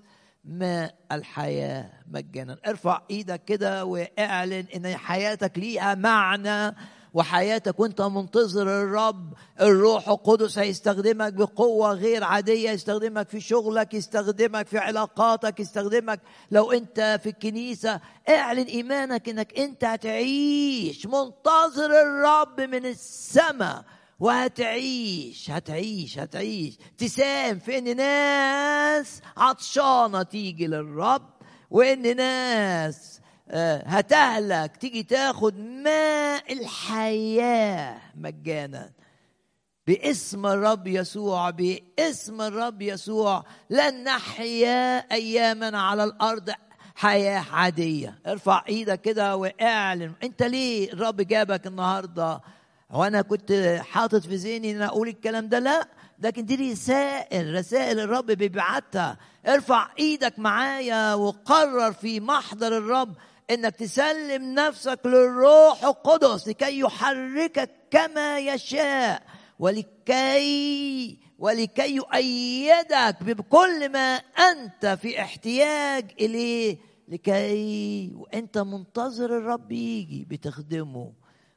[0.45, 2.59] ماء الحياة مجانا.
[2.67, 6.77] ارفع إيدك كده واعلن ان حياتك ليها معنى.
[7.15, 14.79] وحياتك وانت منتظر الرب الروح القدس هيستخدمك بقوة غير عادية يستخدمك في شغلك يستخدمك في
[14.79, 18.01] علاقاتك يستخدمك لو انت في الكنيسة.
[18.29, 23.85] اعلن إيمانك إنك انت هتعيش منتظر الرب من السماء
[24.21, 26.79] وهتعيش هتعيش هتعيش.
[26.99, 31.31] تساهم في إن ناس عطشانة تيجي للرب
[31.71, 33.20] وإن ناس
[33.87, 38.91] هتهلك تيجي تاخد ماء الحياة مجانا.
[39.87, 46.51] باسم الرب يسوع باسم الرب يسوع لن نحيا أياما على الأرض
[46.95, 48.19] حياة عادية.
[48.27, 50.13] ارفع إيدك كده واعلن.
[50.23, 52.41] أنت ليه الرب جابك النهاردة؟
[52.91, 55.89] وأنا كنت حاطط في ذهني إن أقول الكلام ده؟ لا
[56.19, 59.19] لكن دي رسائل رسائل الرب بيبعتها.
[59.47, 63.15] ارفع إيدك معايا وقرر في محضر الرب
[63.51, 69.23] إنك تسلم نفسك للروح القدس لكي يحركك كما يشاء
[69.59, 74.15] ولكي ولكي يؤيدك بكل ما
[74.51, 76.79] أنت في احتياج إليه
[77.09, 81.13] لكي وأنت منتظر الرب يجي بتخدمه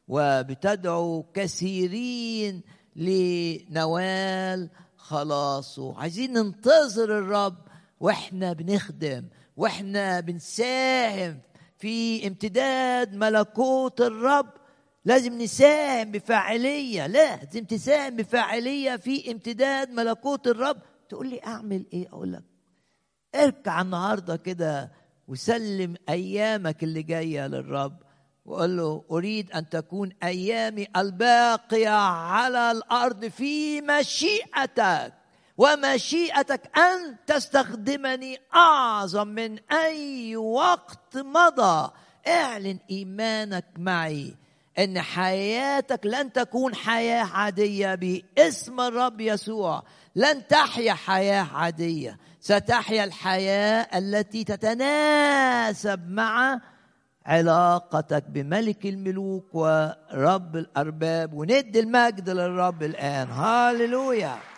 [0.08, 2.62] وبتدعو كثيرين
[2.96, 6.00] لنوال خلاصه.
[6.00, 7.58] عايزين ننتظر الرب
[8.00, 9.26] وإحنا بنخدم
[9.58, 11.39] وإحنا بنساهم
[11.84, 14.50] في امتداد ملكوت الرب.
[15.06, 17.08] لازم نساهم بفاعلية.
[17.08, 20.78] لازم تساهم بفاعلية في امتداد ملكوت الرب.
[21.10, 22.44] تقول لي أعمل إيه؟ أقول لك
[23.36, 24.92] اركع النهارده كده
[25.28, 27.98] وسلم أيامك اللي جاية للرب.
[28.46, 35.14] وقال له أريد أن تكون أيامي الباقية على الأرض في مشيئتك.
[35.58, 41.91] ومشيئتك أن تستخدمني أعظم من أي وقت مضى.
[42.28, 44.36] اعلن إيمانك معي
[44.80, 49.84] إن حياتك لن تكون حياة عادية باسم الرب يسوع.
[50.16, 52.18] لن تحيا حياة عادية.
[52.39, 56.60] ستحيا الحياة التي تتناسب مع
[57.26, 61.34] علاقتك بملك الملوك ورب الأرباب.
[61.34, 63.30] وندي المجد للرب الآن.
[63.30, 64.53] هاللويا.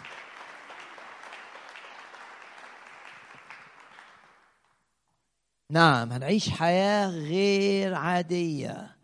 [5.70, 8.96] نعم هنعيش حياة غير عادية.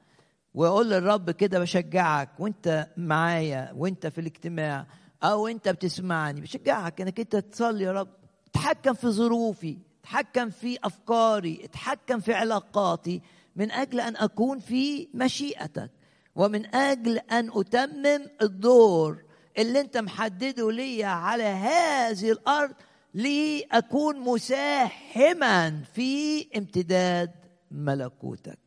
[0.53, 4.87] وأقول للرب كده بشجعك وأنت معايا وأنت في الاجتماع
[5.23, 8.07] أو أنت بتسمعني بشجعك إنك أنت تصلي يا رب.
[8.47, 13.21] اتحكم في ظروفي اتحكم في أفكاري اتحكم في علاقاتي
[13.55, 15.91] من أجل أن أكون في مشيئتك.
[16.35, 19.23] ومن أجل أن أتمم الدور
[19.57, 22.73] اللي أنت محدده لي على هذه الأرض
[23.13, 27.31] لأكون مساهما في امتداد
[27.71, 28.59] ملكوتك.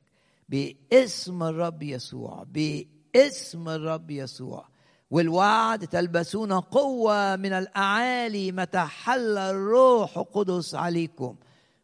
[0.49, 4.69] باسم الرب يسوع باسم الرب يسوع.
[5.11, 11.37] والوعد تلبسون قوة من الأعالي متى حل الروح القدس عليكم.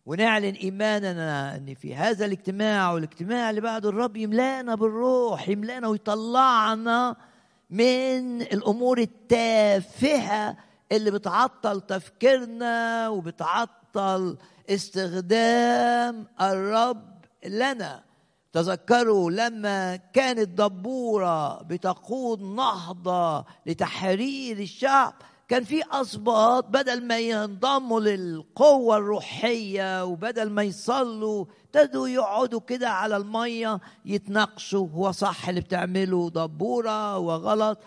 [0.06, 7.16] ونعلن إيماننا أن في هذا الاجتماع والاجتماع اللي بعده الرب يملانا بالروح يملانا ويطلعنا
[7.70, 10.56] من الأمور التافهة
[10.92, 14.36] اللي بتعطل تفكيرنا وبتعطل
[14.70, 17.10] استخدام الرب
[17.46, 18.02] لنا.
[18.52, 25.14] تذكروا لما كانت دبورة بتقود نهضة لتحرير الشعب
[25.48, 33.16] كان في أسباط بدل ما ينضموا للقوة الروحية وبدل ما يصلوا ابتدوا يقعدوا كده على
[33.16, 37.78] المية يتناقشوا هو صح اللي بتعمله دبورة وغلط.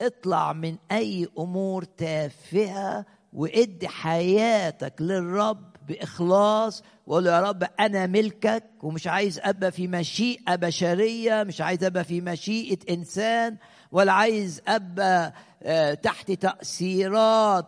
[0.00, 9.06] اطلع من أي أمور تافهة وادي حياتك للرب بإخلاص وقول يا رب أنا ملكك ومش
[9.06, 13.56] عايز أبقى في مشيئة بشرية مش عايز أبقى في مشيئة إنسان
[13.92, 15.32] ولا عايز أبقى
[16.02, 17.66] تحت تأثيرات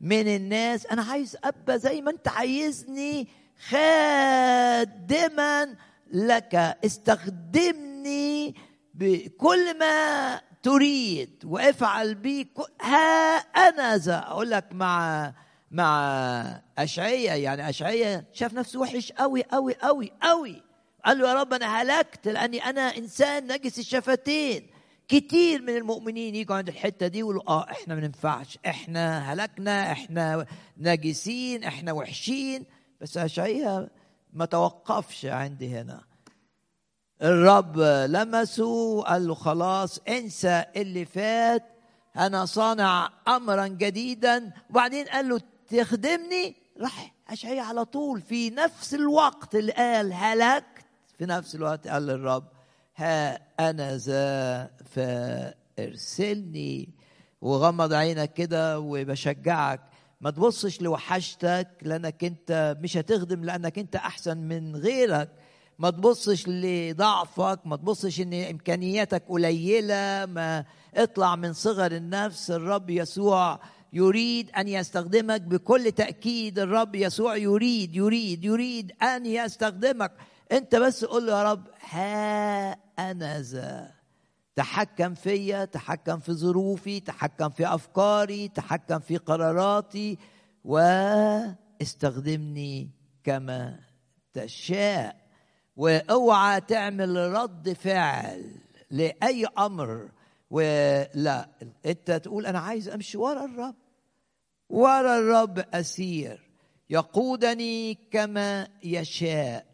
[0.00, 0.86] من الناس.
[0.86, 3.28] أنا عايز أبقى زي ما أنت عايزني
[3.68, 5.66] خادما
[6.12, 6.54] لك.
[6.84, 8.54] استخدمني
[8.94, 12.48] بكل ما تريد وافعل بي
[12.82, 15.32] ها أنا ذا أقول لك مع
[15.70, 20.62] مع اشعياء يعني اشعياء شاف نفسه وحش قوي قوي قوي قوي
[21.04, 24.66] قال له يا رب أنا هلكت لأني أنا إنسان نجس الشفتين.
[25.08, 30.46] كتير من المؤمنين يجوا عند الحتة دي يقولوا آه إحنا ما ننفعش إحنا هلكنا إحنا
[30.76, 32.64] ناجسين إحنا وحشين.
[33.00, 33.88] بس اشعياء
[34.32, 36.00] ما توقفش عندي هنا.
[37.22, 41.64] الرب لمسه قال له خلاص انسى اللي فات.
[42.16, 44.52] أنا صانع امرا جديدا.
[44.70, 48.20] وبعدين قال له تخدمني؟ راح اشعياء على طول.
[48.20, 50.64] في نفس الوقت اللي قال هلكت؟
[51.18, 52.44] في نفس الوقت قال للرب
[52.96, 54.70] ها أنا ذا
[55.76, 56.88] فارسلني.
[57.40, 59.80] وغمض عينك كده وبشجعك
[60.20, 65.28] ما تبصش لوحشتك لأنك أنت مش هتخدم لأنك أنت أحسن من غيرك.
[65.78, 70.64] ما تبصش لضعفك ما تبصش إن إمكانياتك قليلة ما
[70.94, 72.50] اطلع من صغر النفس.
[72.50, 73.60] الرب يسوع
[73.92, 76.58] يريد أن يستخدمك بكل تأكيد.
[76.58, 80.12] الرب يسوع يريد يريد يريد أن يستخدمك.
[80.52, 83.92] أنت بس قول له يا رب ها أنا ذا.
[84.56, 90.18] تحكم فيا تحكم في ظروفي تحكم في أفكاري تحكم في قراراتي
[91.80, 92.90] واستخدمني
[93.24, 93.78] كما
[94.32, 95.21] تشاء.
[95.82, 98.54] وأوعى تعمل رد فعل
[98.90, 100.08] لأي أمر.
[100.50, 101.48] ولا
[101.86, 103.74] أنت تقول أنا عايز أمشي ورا الرب
[104.68, 106.40] ورا الرب أسير.
[106.90, 109.66] يقودني كما يشاء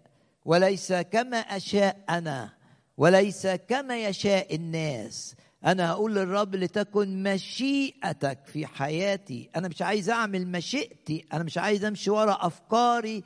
[0.45, 2.51] وليس كما أشاء أنا
[2.97, 5.35] وليس كما يشاء الناس.
[5.65, 9.51] أنا أقول للرب لتكن مشيئتك في حياتي.
[9.57, 13.25] أنا مش عايز أعمل مشيئتي أنا مش عايز أمشي ورا أفكاري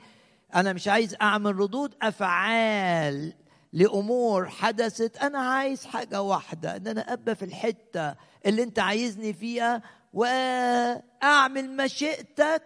[0.55, 3.33] أنا مش عايز أعمل ردود أفعال
[3.73, 5.17] لأمور حدثت.
[5.17, 9.81] أنا عايز حاجة واحدة إن أنا أبقى في الحتة اللي أنت عايزني فيها
[10.13, 12.63] وأعمل مشيئتك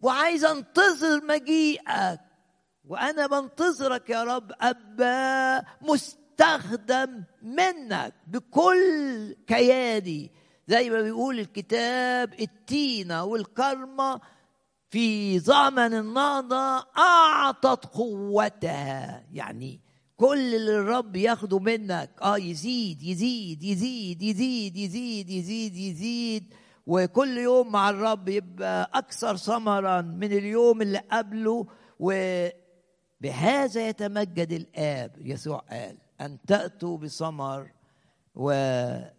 [0.00, 2.20] وعايز أنتظر مجيئك.
[2.84, 10.30] وأنا بنتظرك يا رب ابا مستخدم منك بكل كياني.
[10.68, 14.20] زي ما بيقول الكتاب التينة والكرمة
[14.90, 19.24] في زمن النهضة أعطت قوتها.
[19.32, 19.80] يعني
[20.16, 26.54] كل اللي الرب ياخده منك آه يزيد يزيد يزيد يزيد يزيد يزيد يزيد.
[26.86, 31.66] وكل يوم مع الرب يبقى أكثر ثمرا من اليوم اللي قبله.
[32.00, 37.70] وبهذا يتمجد الآب يسوع قال أن تأتوا بثمر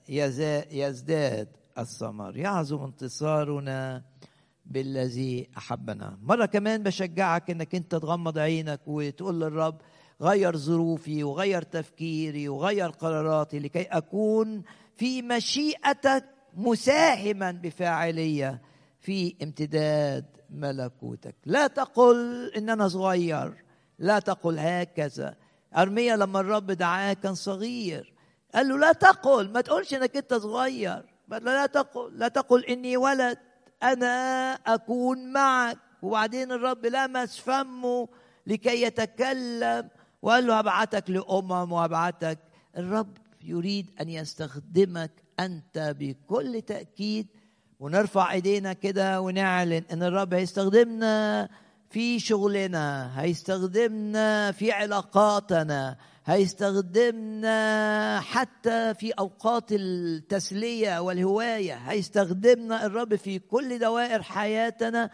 [0.09, 1.47] ويزداد
[1.77, 2.37] الثمر.
[2.37, 4.03] يعظم انتصارنا
[4.71, 6.17] بالذي أحبنا.
[6.21, 9.81] مرة كمان بشجعك إنك أنت تغمض عينك وتقول للرب
[10.21, 14.63] غير ظروفي وغير تفكيري وغير قراراتي لكي أكون
[14.95, 18.61] في مشيئتك مساهما بفاعلية
[18.99, 21.35] في امتداد ملكوتك.
[21.45, 23.63] لا تقل ان أنا صغير
[23.99, 25.35] لا تقل هكذا.
[25.77, 28.13] أرميا لما الرب دعاه كان صغير.
[28.53, 31.05] قال له لا تقل ما تقولش إنك أنت صغير.
[31.29, 33.37] لا تقل لا تقل إني ولد.
[33.83, 35.77] أنا أكون معك.
[36.01, 38.07] وبعدين الرب لمس فمه
[38.47, 39.89] لكي يتكلم
[40.21, 42.39] وقال له هبعتك لأمم وهبعتك.
[42.77, 47.27] الرب يريد أن يستخدمك أنت بكل تأكيد.
[47.79, 51.49] ونرفع إيدينا كده ونعلن إن الرب هيستخدمنا
[51.89, 55.97] في شغلنا هيستخدمنا في علاقاتنا.
[56.25, 61.73] هيستخدمنا حتى في أوقات التسلية والهواية.
[61.75, 65.09] هيستخدمنا الرب في كل دوائر حياتنا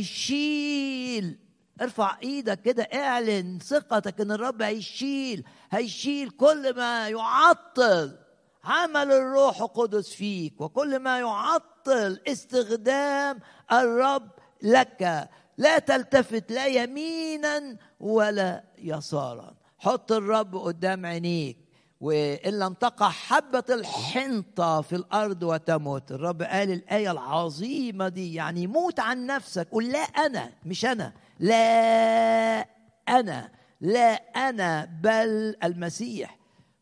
[0.00, 1.38] وهيشيل.
[1.80, 8.16] ارفع إيدك كده اعلن ثقتك إن الرب هيشيل هيشيل كل ما يعطل
[8.64, 13.38] عمل الروح القدس فيك وكل ما يعطل استخدام
[13.72, 14.30] الرب
[14.62, 15.28] لك.
[15.58, 19.59] لا تلتفت لا يمينا ولا يسارا.
[19.80, 21.56] حط الرب قدام عينيك
[22.00, 26.12] وإن لم تقع حبة الحنطة في الأرض وتموت.
[26.12, 29.68] الرب قال الآية العظيمة دي يعني موت عن نفسك.
[29.72, 31.12] قل لا أنا مش أنا.
[31.38, 32.66] لا
[33.08, 33.50] أنا
[33.80, 34.12] لا
[34.48, 36.38] أنا بل المسيح.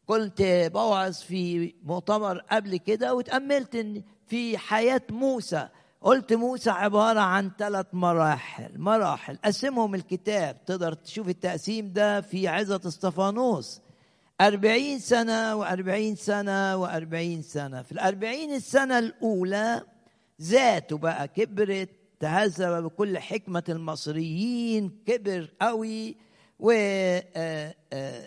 [0.06, 5.68] كنت بوعظ في مؤتمر قبل كده وتأملت إن في حياة موسى.
[6.00, 8.78] قلت موسى عبارة عن ثلاث مراحل.
[8.78, 9.38] مراحل.
[9.44, 10.64] قسمهم الكتاب.
[10.66, 13.80] تقدر تشوف التقسيم ده في عظة استفانوس
[14.40, 17.82] أربعين سنة وأربعين سنة وأربعين سنة.
[17.82, 19.82] في الأربعين السنة الأولى
[20.42, 21.88] ذاته بقى كبرت
[22.20, 26.16] تهذب بكل حكمة المصريين كبر قوي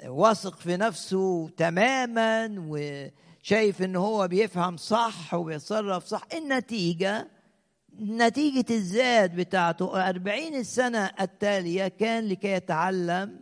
[0.08, 6.22] وواثق في نفسه تماما وشايف إن هو بيفهم صح وبيتصرف صح.
[6.34, 7.28] النتيجة
[8.00, 13.40] نتيجة الذات بتاعته أربعين السنة التالية كان لكي يتعلم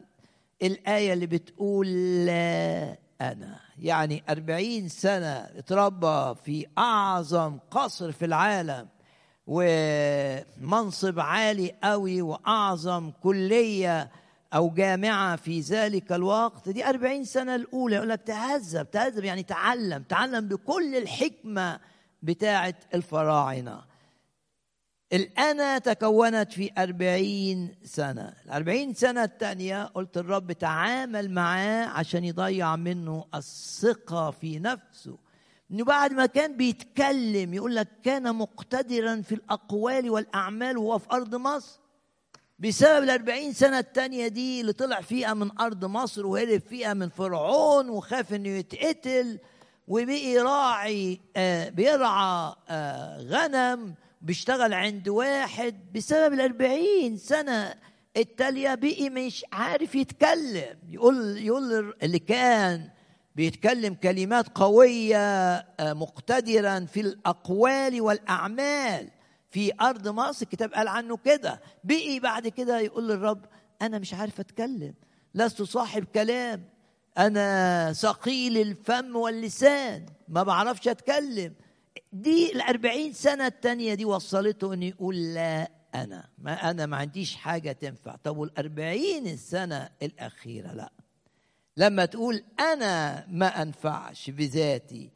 [0.61, 1.87] الآية اللي بتقول
[2.25, 3.59] لا أنا.
[3.79, 8.87] يعني أربعين سنة اتربى في أعظم قصر في العالم
[9.47, 14.09] ومنصب عالي قوي وأعظم كلية
[14.53, 16.69] أو جامعة في ذلك الوقت.
[16.69, 17.95] دي أربعين سنة الأولى.
[17.95, 21.79] يقول لك تهذب تهذب يعني تعلم تعلم بكل الحكمة
[22.23, 23.88] بتاعة الفراعنة.
[25.13, 28.33] الأنا تكونت في أربعين سنة.
[28.45, 35.17] الأربعين سنة الثانية قلت الرب تعامل معاه عشان يضيع منه الثقة في نفسه.
[35.71, 41.35] إنه بعد ما كان بيتكلم يقول لك كان مقتدرا في الأقوال والأعمال وهو في أرض
[41.35, 41.79] مصر.
[42.59, 47.89] بسبب الأربعين سنة التانية دي اللي طلع فيها من أرض مصر وهرب فيها من فرعون
[47.89, 49.39] وخاف إنه يتقتل
[49.87, 53.95] وبقي راعي آه بيرعى آه غنم.
[54.21, 57.75] بيشتغل عند واحد بسبب الأربعين سنة
[58.17, 60.77] التالية بقي مش عارف يتكلم.
[60.89, 62.89] يقول يقول اللي كان
[63.35, 69.09] بيتكلم كلمات قوية مقتدرا في الأقوال والأعمال
[69.51, 70.41] في أرض مصر.
[70.45, 71.61] الكتاب قال عنه كده.
[71.83, 73.45] بقي بعد كده يقول للرب
[73.81, 74.93] أنا مش عارف أتكلم.
[75.35, 76.63] لست صاحب كلام.
[77.17, 80.05] أنا ثقيل الفم واللسان.
[80.27, 81.53] ما بعرفش أتكلم.
[82.11, 86.27] دي الأربعين سنة التانية دي وصلته أن يقول لا أنا.
[86.37, 88.15] ما أنا ما عنديش حاجة تنفع.
[88.23, 90.91] طب والأربعين السنة الأخيرة لا.
[91.77, 95.09] لما تقول أنا ما أنفعش بذاتي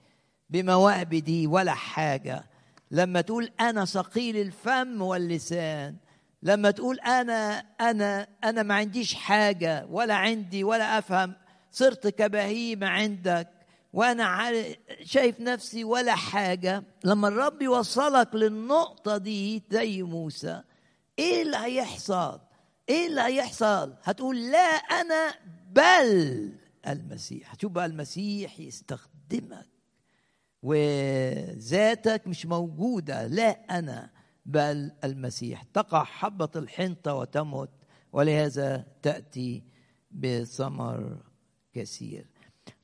[0.50, 2.44] بمواهبي دي ولا حاجة.
[2.91, 5.96] لما تقول أنا ثقيل الفم واللسان.
[6.44, 11.34] لما تقول أنا أنا أنا ما عنديش حاجة ولا عندي ولا أفهم.
[11.72, 13.53] صرت كبهيمة عندك.
[13.94, 14.64] وأنا
[15.04, 16.84] شايف نفسي ولا حاجة.
[17.04, 20.64] لما الرب يوصلك للنقطة دي زي موسى
[21.20, 22.39] إيه اللي هيحصل؟
[22.89, 25.34] إيه اللي هيحصل؟ هتقول لا أنا
[25.72, 26.52] بل
[26.88, 27.54] المسيح.
[27.62, 29.68] شوف بقى المسيح يستخدمك
[30.64, 33.28] وذاتك مش موجودة.
[33.28, 34.10] لا أنا
[34.46, 35.64] بل المسيح.
[35.64, 37.70] تقع حبة الحنطة وتمت
[38.14, 39.64] ولهذا تأتي
[40.12, 41.18] بثمر
[41.74, 42.32] كثير.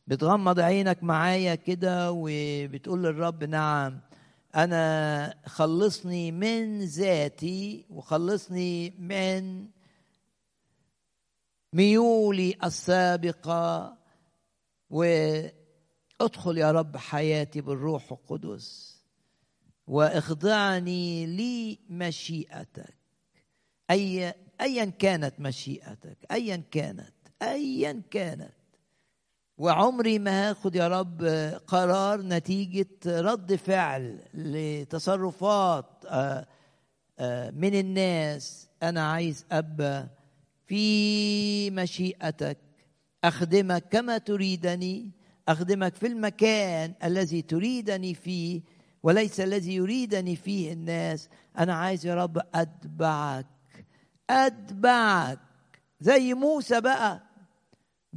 [0.10, 4.01] بتغمض عينك معايا كده وبتقول للرب نعم
[4.55, 9.68] أنا خلصني من ذاتي وخلصني من
[11.74, 13.97] ميولي السابقة
[14.89, 18.99] وأدخل يا رب حياتي بالروح القدس
[19.88, 21.26] وإخضعني
[21.89, 22.97] لمشيئتك.
[23.91, 28.59] أي أيا كانت مشيئتك أيا كانت أيا كانت.
[29.60, 31.24] وعمري ما هاخد يا رب
[31.68, 35.86] قرار نتيجة رد فعل لتصرفات
[37.53, 38.70] من الناس.
[38.84, 40.07] أنا عايز أبقى
[40.68, 42.57] في مشيئتك
[43.24, 45.12] أخدمك كما تريدني
[45.47, 48.62] أخدمك في المكان الذي تريدني فيه
[49.03, 51.30] وليس الذي يريدني فيه الناس.
[51.57, 53.45] أنا عايز يا رب أتبعك
[54.30, 55.39] أتبعك.
[56.01, 57.28] زي موسى بقى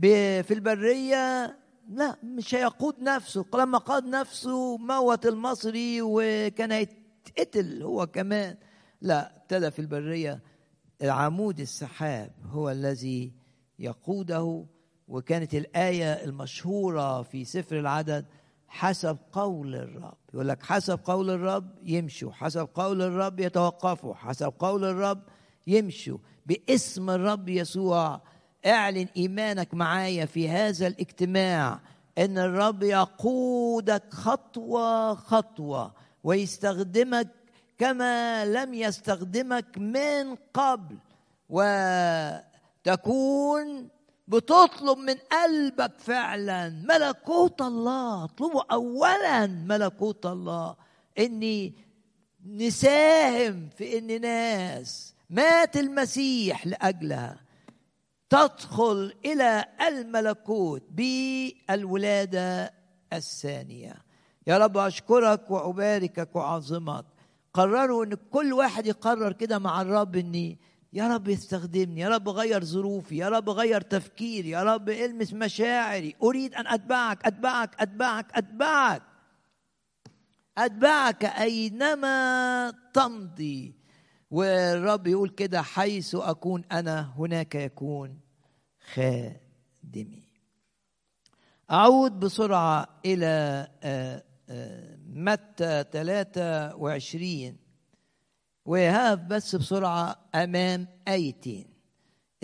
[0.01, 1.57] في البرية
[1.91, 3.45] لا مش هيقود نفسه.
[3.55, 8.57] لما قاد نفسه موت المصري وكان هيتقتل هو كمان.
[9.01, 10.43] لا ابتدى في البرية
[11.03, 13.33] عمود السحاب هو الذي
[13.79, 14.67] يقوده
[15.09, 18.27] وكانت الآية المشهورة في سفر العدد
[18.69, 20.17] حسب قول الرب.
[20.35, 25.23] يقول لك حسب قول الرب يمشوا حسب قول الرب يتوقفوا حسب قول الرب
[25.67, 26.19] يمشوا.
[26.47, 28.23] باسم الرب يسوع
[28.67, 31.81] اعلن إيمانك معايا في هذا الاجتماع
[32.19, 35.93] إن الرب يقودك خطوة خطوة
[36.25, 37.29] ويستخدمك
[37.79, 40.97] كما لم يستخدمك من قبل
[42.83, 43.89] وتكون
[44.29, 48.25] بتطلب من قلبك فعلا ملكوت الله.
[48.25, 50.77] اطلبوا اولا ملكوت الله.
[51.19, 51.75] إني
[52.47, 57.42] نساهم في إن ناس مات المسيح لأجلها.
[58.33, 62.75] تدخل إلى الملكوت بالولادة
[63.13, 63.95] الثانية.
[64.47, 67.05] يا رب أشكرك وأباركك وأعظمك.
[67.55, 70.59] قرروا إن كل واحد يقرر كده مع الرب إني
[70.93, 76.17] يا رب استخدمني يا رب غير ظروفي يا رب غير تفكيري يا رب المس مشاعري.
[76.23, 79.03] أريد أن أتبعك أتبعك أتبعك أتبعك.
[80.59, 83.75] أتبعك أينما تمضي.
[84.31, 88.22] والرب يقول كده حيث أكون أنا هناك يكون.
[88.85, 90.23] خادمي.
[91.71, 93.69] أعود بسرعة إلى
[95.07, 97.57] متى 23
[98.65, 101.67] وهقف بس بسرعة أمام أيتين.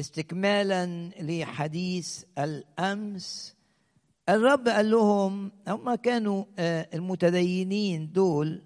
[0.01, 3.55] استكمالا لحديث الأمس
[4.28, 6.45] الرب قال لهم هم كانوا
[6.95, 8.62] المتدينين دول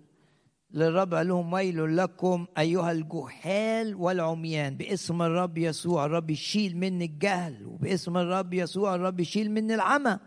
[0.74, 4.76] للرب قال لهم ويل لكم أيها الجهال والعميان.
[4.76, 7.66] باسم الرب يسوع الرب يشيل مني الجهل.
[7.66, 10.18] وباسم الرب يسوع الرب يشيل مني العمى.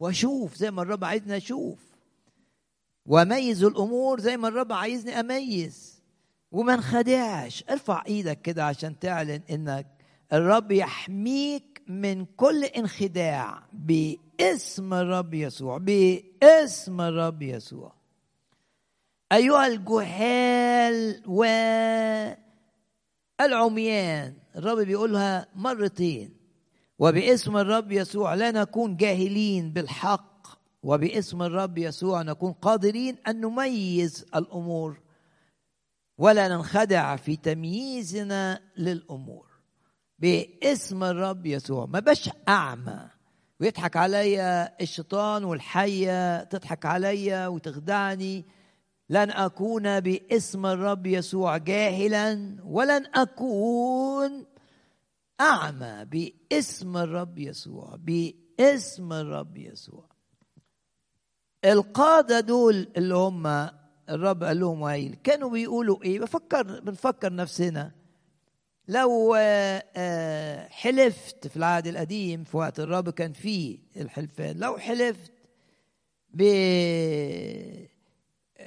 [0.00, 1.78] واشوف زي ما الرب عايزني أشوف
[3.06, 6.02] واميز الأمور زي ما الرب عايزني أميز.
[6.52, 7.64] وما انخدعش.
[7.70, 9.86] ارفع إيدك كده عشان تعلن إنك
[10.32, 13.62] الرب يحميك من كل انخداع.
[13.72, 15.78] باسم الرب يسوع.
[15.78, 18.03] باسم الرب يسوع.
[19.32, 21.22] أيها الجهال
[23.40, 24.34] والعميان.
[24.56, 26.36] الرب بيقولها مرتين.
[26.98, 30.46] وباسم الرب يسوع لا نكون جاهلين بالحق.
[30.82, 35.00] وباسم الرب يسوع نكون قادرين أن نميز الأمور
[36.18, 39.46] ولا ننخدع في تمييزنا للأمور.
[40.18, 41.86] باسم الرب يسوع.
[41.86, 43.08] ما بش أعمى.
[43.60, 48.44] ويضحك عليا الشيطان والحية تضحك عليا وتخدعني.
[49.08, 54.46] لن أكون باسم الرب يسوع جاهلا ولن أكون
[55.40, 60.08] أعمى باسم الرب يسوع باسم الرب يسوع.
[61.64, 63.46] القادة دول اللي هم
[64.10, 67.92] الرب قال لهم ويل كانوا بيقولوا إيه؟ بفكر بنفكر نفسنا.
[68.88, 69.34] لو
[70.70, 75.32] حلفت في العهد القديم في وقت الرب كان فيه الحلفان لو حلفت
[76.30, 76.42] ب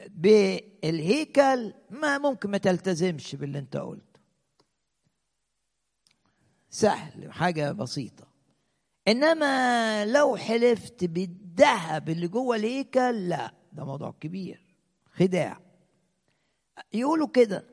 [0.10, 4.20] بالهيكل ما ممكن ما تلتزمش باللي انت قلته.
[6.70, 8.28] سهل حاجة بسيطة.
[9.08, 14.76] إنما لو حلفت بالذهب اللي جوه الهيكل لا ده موضوع كبير.
[15.16, 15.60] خداع.
[16.93, 17.66] يقولوا كده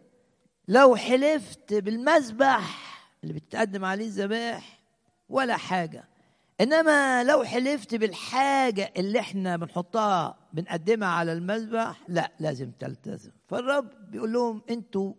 [0.68, 2.85] لو حلفت بالمذبح
[3.25, 4.81] اللي بتقدم عليه الذبائح
[5.29, 6.09] ولا حاجة.
[6.61, 13.30] إنما لو حلفت بالحاجة اللي إحنا بنحطها بنقدمها على المذبح؟ لا لازم تلتزم.
[13.48, 15.12] فالرب بيقول لهم أنتوا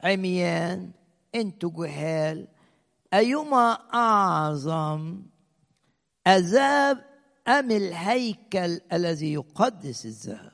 [0.00, 0.90] عميان
[1.34, 2.48] أنتوا جهال
[3.14, 5.22] أيما أعظم
[6.26, 7.04] عذاب
[7.48, 10.52] أم الهيكل الذي يقدس الذهب؟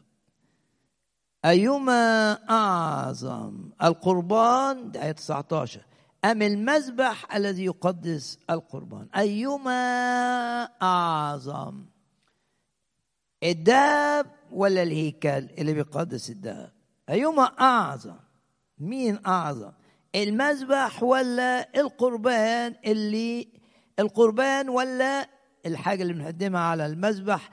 [1.45, 5.81] أيما أعظم القربان؟ ده آية 19
[6.25, 11.85] أم المذبح الذي يقدس القربان؟ أيما أعظم
[13.45, 16.73] الدهب ولا الهيكل؟ اللي بيقدس الدهب
[17.11, 18.17] أيما أعظم؟
[18.79, 19.73] مين أعظم؟
[20.15, 23.49] المذبح ولا القربان اللي
[23.99, 25.29] القربان ولا
[25.67, 27.51] الحاجة اللي بنقدمها على المذبح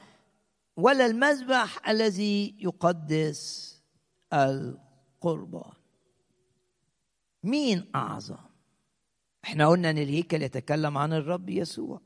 [0.78, 3.72] ولا المذبح الذي يقدس
[4.34, 5.72] القربان؟
[7.44, 8.38] مين أعظم؟
[9.44, 12.02] إحنا قلنا إن الهيكل يتكلم عن الرب يسوع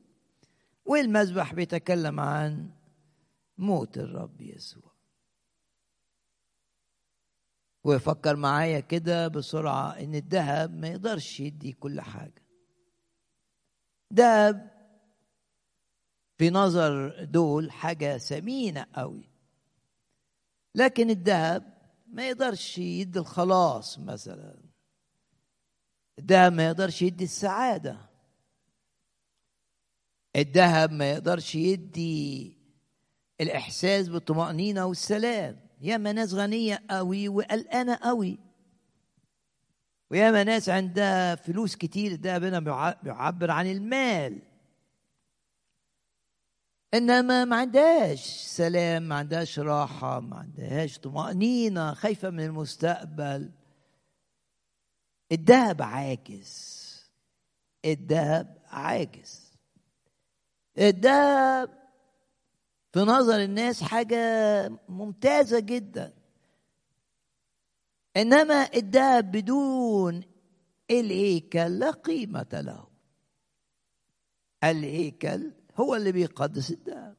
[0.84, 2.70] والمذبح بيتكلم عن
[3.58, 4.92] موت الرب يسوع.
[7.84, 12.42] وفكر معايا كده بسرعة إن الذهب ما يقدرش يدي كل حاجة.
[14.10, 14.70] دهب
[16.38, 19.28] في نظر دول حاجة ثمينة قوي.
[20.74, 21.76] لكن الذهب
[22.06, 24.56] ما يقدرش يدي الخلاص مثلا.
[26.18, 27.98] الذهب ما يقدرش يدي السعادة.
[30.36, 32.55] الذهب ما يقدرش يدي
[33.40, 35.56] الإحساس بالطمأنينة والسلام.
[35.80, 38.38] ياما ناس غنية قوي وقلقانة قوي
[40.10, 42.60] وياما ناس عندها فلوس كتير الذهب هنا
[43.02, 44.42] بيعبر عن المال.
[46.94, 53.50] إنما ما عندهاش سلام ما عندهاش راحة ما عندهاش طمأنينة خايفة من المستقبل.
[55.32, 56.86] الذهب عاجز.
[57.84, 59.52] الذهب عاجز.
[60.78, 61.85] الذهب
[62.96, 64.18] في نظر الناس حاجة
[64.88, 66.14] ممتازة جدا.
[68.16, 70.22] إنما الذهب بدون
[70.90, 72.88] الهيكل لا قيمة له.
[74.64, 77.16] الهيكل هو اللي بيقدس الذهب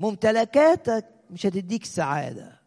[0.00, 2.60] ممتلكاتك مش هتديك سعادة.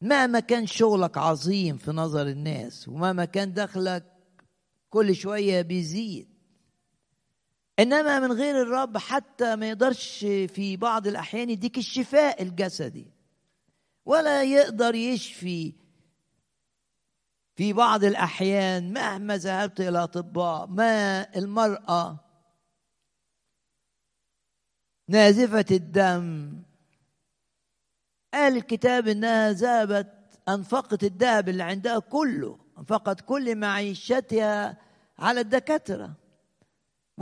[0.00, 4.04] مهما كان شغلك عظيم في نظر الناس ومهما كان دخلك
[4.90, 6.31] كل شوية بيزيد.
[7.78, 10.18] إنما من غير الرب حتى ما يقدرش
[10.54, 13.06] في بعض الأحيان يديك الشفاء الجسدي.
[14.04, 15.72] ولا يقدر يشفي
[17.56, 22.18] في بعض الأحيان مهما ذهبت إلى أطباء ما المرأة
[25.08, 26.62] نازفة الدم.
[28.34, 30.12] قال الكتاب إنها ذهبت
[30.48, 34.78] أنفقت الذهب اللي عندها كله أنفقت كل معيشتها
[35.18, 36.21] على الدكاترة.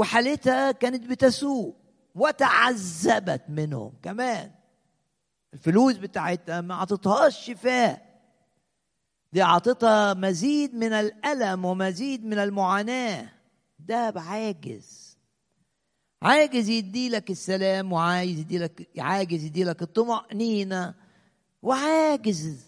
[0.00, 1.74] وحالتها كانت بتسوء.
[2.14, 4.50] وتعذبت منهم كمان.
[5.54, 8.20] الفلوس بتاعتها ما عطتهاش شفاء.
[9.32, 13.32] دي عطتها مزيد من الألم ومزيد من المعاناة.
[13.78, 15.16] ده عاجز.
[16.22, 20.94] عاجز يدي لك السلام وعايز يدي لك عاجز يدي لك الطمأنينة.
[21.62, 22.60] وعاجز.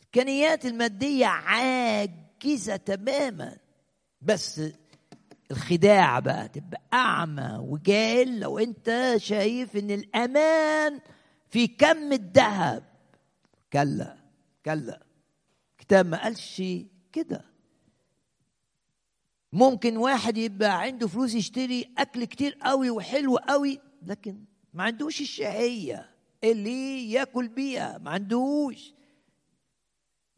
[0.00, 3.56] الإمكانيات المادية عاجزة تماما.
[4.22, 4.60] بس
[5.50, 11.00] الخداع بقى تبقى أعمى وجاهل لو أنت شايف إن الأمان
[11.48, 12.84] في كم الذهب.
[13.72, 14.16] كلا
[14.64, 15.02] كلا.
[15.72, 16.62] الكتاب ما قالش
[17.12, 17.44] كده.
[19.52, 24.44] ممكن واحد يبقى عنده فلوس يشتري أكل كتير قوي وحلو قوي لكن
[24.74, 26.10] ما عندوش الشهية
[26.44, 28.94] اللي ياكل بيها ما عندوش.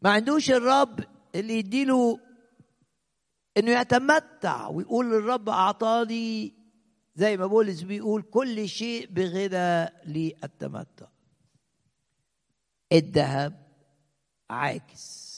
[0.01, 0.99] ما عندوش الرب
[1.35, 2.19] اللي يديله
[3.57, 6.53] إنه يتمتع ويقول للرب أعطاني
[7.15, 11.07] زي ما بولس بيقول كل شيء بغنى للتمتع.
[12.91, 13.67] الذهب
[14.49, 15.31] عاكس.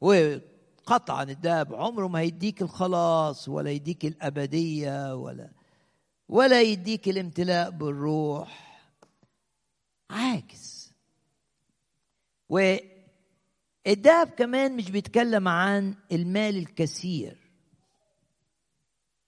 [0.00, 5.50] وقطعا الذهب عمره ما هيديك الخلاص ولا يديك الأبدية ولا
[6.28, 8.80] ولا يديك الامتلاء بالروح.
[10.10, 10.92] عاكس.
[13.86, 17.36] والذهب كمان مش بيتكلم عن المال الكثير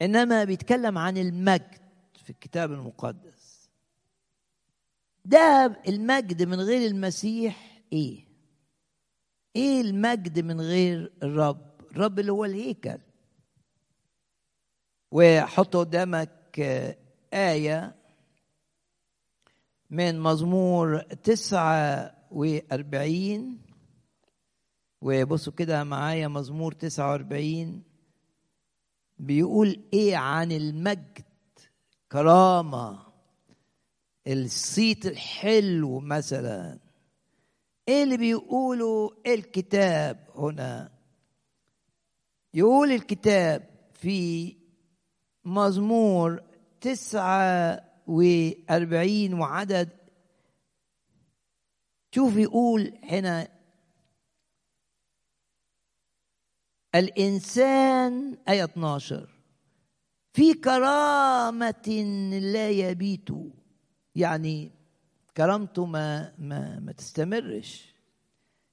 [0.02, 1.80] إنما بيتكلم عن المجد
[2.24, 3.68] في الكتاب المقدس.
[5.24, 8.24] ده المجد من غير المسيح إيه؟
[9.56, 12.98] إيه المجد من غير الرب؟ الرب اللي هو الهيكل.
[15.10, 16.60] وحط قدامك
[17.32, 17.94] آية
[19.90, 23.67] من مزمور تسعة وأربعين.
[25.02, 27.82] وبصوا كده معايا مزمور تسعة وأربعين
[29.18, 31.24] بيقول إيه عن المجد؟
[32.12, 33.06] كرامة.
[34.26, 36.78] الصيت الحلو مثلا.
[37.88, 40.92] إيه اللي بيقوله الكتاب هنا؟
[42.54, 44.56] يقول الكتاب في
[45.44, 46.42] مزمور
[46.80, 49.88] تسعة وأربعين وعدد.
[52.14, 53.57] شوف يقول هنا
[56.98, 59.28] الإنسان آية 12
[60.32, 61.88] في كرامة
[62.42, 63.28] لا يبيت.
[64.14, 64.70] يعني
[65.36, 67.94] كرامته ما ما ما تستمرش.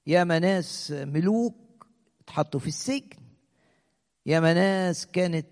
[0.06, 1.86] يا ناس ملوك
[2.20, 3.16] اتحطوا في السجن.
[4.26, 5.46] يا ناس كانت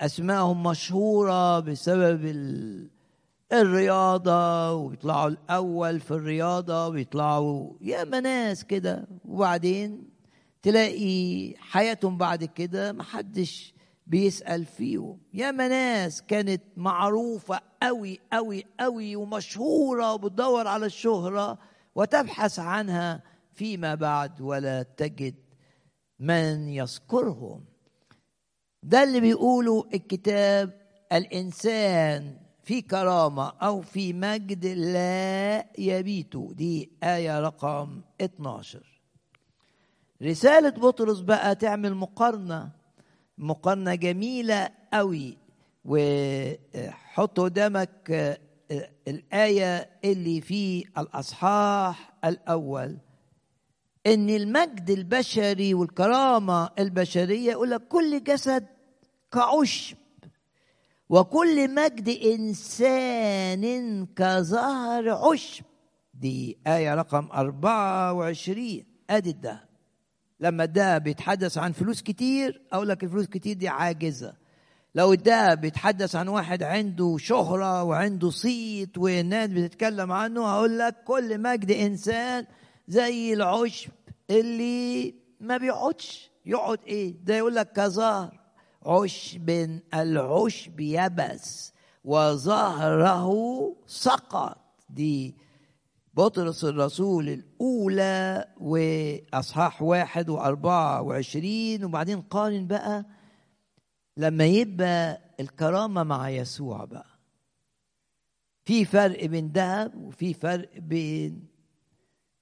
[0.00, 2.24] أسمائهم مشهورة بسبب
[3.52, 9.06] الرياضة وبيطلعوا الأول في الرياضة ويطلعوا يا ناس كده.
[9.24, 10.11] وبعدين
[10.62, 13.74] تلاقي حياتهم بعد كده محدش
[14.06, 15.20] بيسأل فيهم.
[15.34, 21.58] يا ناس كانت معروفة قوي قوي قوي ومشهورة وبتدور على الشهرة
[21.94, 23.22] وتبحث عنها
[23.54, 25.34] فيما بعد ولا تجد
[26.18, 27.64] من يذكرهم.
[28.82, 30.82] ده اللي بيقوله الكتاب
[31.12, 36.36] الإنسان في كرامة أو في مجد لا يبيت.
[36.36, 38.91] دي آية رقم 12
[40.22, 42.70] رسالة بطرس بقى تعمل مقارنة
[43.38, 45.36] مقارنة جميلة قوي
[45.84, 48.38] وحط قدامك
[49.08, 52.96] الآية اللي في الأصحاح الأول.
[54.06, 58.66] إن المجد البشري والكرامة البشرية يقول لك كل جسد
[59.32, 59.96] كعشب
[61.08, 65.64] وكل مجد إنسان كظهر عشب.
[66.14, 69.71] دي آية رقم 24 أدي الدهب
[70.42, 74.34] لما الدهب بيتحدث عن فلوس كتير أقول لك الفلوس كتير دي عاجزة.
[74.94, 81.40] لو الدهب بيتحدث عن واحد عنده شهرة وعنده صيت والناس بتتكلم عنه هقول لك كل
[81.40, 82.46] مجد إنسان
[82.88, 83.90] زي العشب
[84.30, 86.30] اللي ما بيقعدش.
[86.46, 88.40] يقعد إيه؟ ده يقول لك كظهر
[88.86, 89.50] عشب
[89.94, 91.72] العشب يبس
[92.04, 94.58] وظهره سقط.
[94.90, 95.34] دي
[96.14, 103.06] بطرس الرسول الأولى وأصحاح واحد وأربعة وعشرين وبعدين قارن بقى
[104.16, 107.06] لما يبقى الكرامة مع يسوع بقى.
[108.64, 111.46] في فرق بين ذهب وفي فرق بين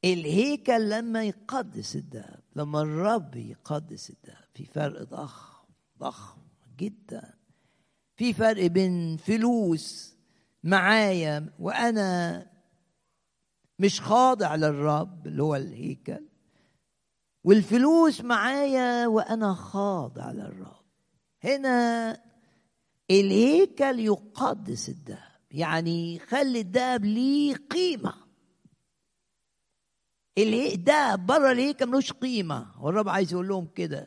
[0.04, 5.64] الهيكل لما يقدس الذهب لما الرب يقدس الذهب في فرق ضخم
[5.98, 6.40] ضخم
[6.78, 7.34] جدا.
[8.16, 10.16] في فرق بين فلوس
[10.64, 12.46] معايا وأنا
[13.80, 16.26] مش خاضع للرب اللي هو الهيكل.
[17.44, 20.84] والفلوس معايا وأنا خاضع للرب.
[21.44, 22.20] هنا
[23.10, 28.14] الهيكل يقدس الذهب يعني يخلي الذهب ليه قيمة.
[30.38, 32.66] الذهب بره الهيكل ملوش قيمة.
[32.80, 34.06] والرب عايز يقول لهم كده.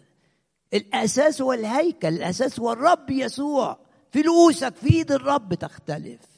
[0.74, 2.07] الأساس هو الهيكل.
[2.07, 3.80] الأساس هو الرب يسوع.
[4.11, 6.33] فلوسك في إيد الرب تختلف.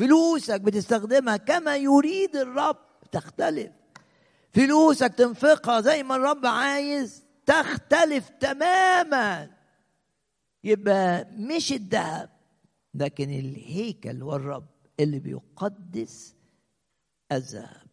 [0.00, 2.76] فلوسك بتستخدمها كما يريد الرب.
[3.12, 3.72] تختلف.
[4.52, 9.50] فلوسك تنفقها زي ما الرب عايز تختلف تماما.
[10.64, 12.30] يبقى مش الذهب
[12.94, 14.66] لكن الهيكل والرب
[15.00, 16.36] اللي بيقدس
[17.32, 17.86] الذهب.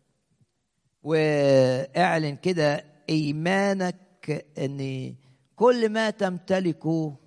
[1.03, 5.15] واعلن كده إيمانك إن
[5.55, 7.17] كل ما تمتلكه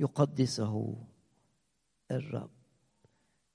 [0.00, 0.96] يقدسه
[2.10, 2.59] الرب.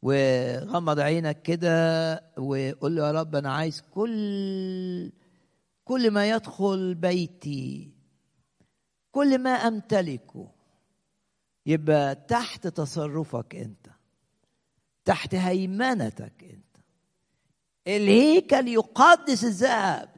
[0.06, 5.12] وغمض عينك كده وقول له يا رب أنا عايز كل
[5.86, 7.92] كل ما يدخل بيتي
[9.12, 10.48] كل ما أمتلكه
[11.66, 13.88] يبقى تحت تصرفك أنت
[15.06, 16.78] تحت هيمنتك أنت.
[17.88, 20.10] الهيكل يقدس الذهب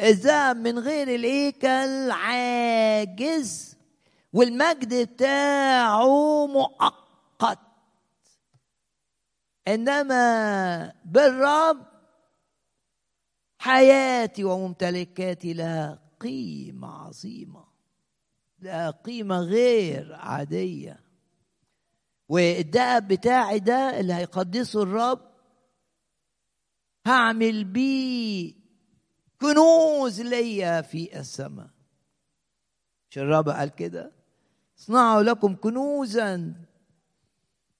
[0.00, 3.76] الذهب من غير الهيكل عاجز
[4.32, 7.05] والمجد بتاعه مؤقت.
[9.68, 11.86] إنما بالرب
[13.58, 17.64] حياتي وممتلكاتي لها قيمة عظيمة
[18.60, 21.00] لها قيمة غير عادية.
[22.28, 25.20] والدهب بتاعي ده اللي هيقدسه الرب
[27.06, 28.54] هعمل بيه
[29.40, 31.70] كنوز ليا في السماء.
[33.10, 34.12] مش الرب قال كده
[34.78, 36.54] اصنعوا لكم كنوزا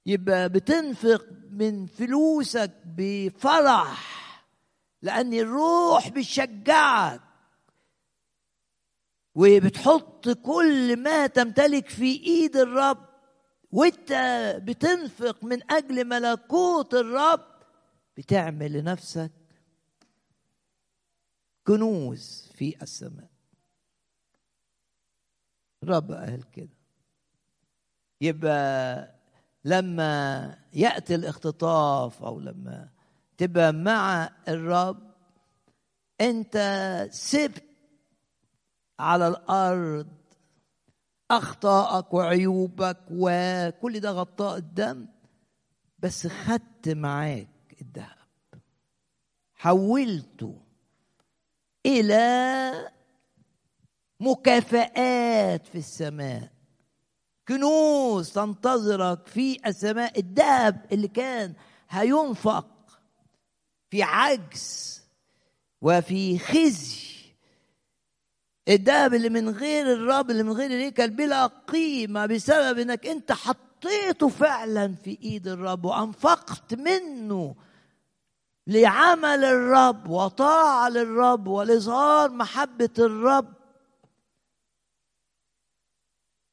[0.07, 4.17] يبقى بتنفق من فلوسك بفرح
[5.03, 7.21] لأن الروح بتشجعك.
[9.35, 13.07] وبتحط كل ما تمتلك في إيد الرب
[13.73, 14.13] وإنت
[14.65, 17.47] بتنفق من أجل ملكوت الرب
[18.17, 19.31] بتعمل لنفسك
[21.67, 23.31] كنوز في السماء.
[25.83, 26.77] الرب قال كده.
[28.21, 29.16] يبقى
[29.67, 32.89] لما يأتي الاختطاف أو لما
[33.39, 34.99] تبقى مع الرب
[36.21, 36.57] أنت
[37.11, 37.65] سبت
[38.99, 40.07] على الأرض
[41.31, 45.07] أخطائك وعيوبك وكل ده غطاء الدم
[45.99, 47.49] بس خدت معاك
[47.81, 48.17] الذهب.
[49.55, 50.61] حولته
[51.87, 52.91] إلى
[54.21, 56.56] مكافآت في السماء.
[57.49, 61.53] كنوز تنتظرك في السماء الذهب اللي كان
[61.91, 62.67] هينفق
[63.91, 65.03] في عجز
[65.83, 67.07] وفي خزي.
[68.69, 74.29] الذهب اللي من غير الرب اللي من غير الهيكل بلا قيمة بسبب إنك أنت حطيته
[74.29, 77.55] فعلا في إيد الرب وأنفقت منه
[78.67, 83.56] لعمل الرب وطاعة للرب ولإظهار محبة الرب.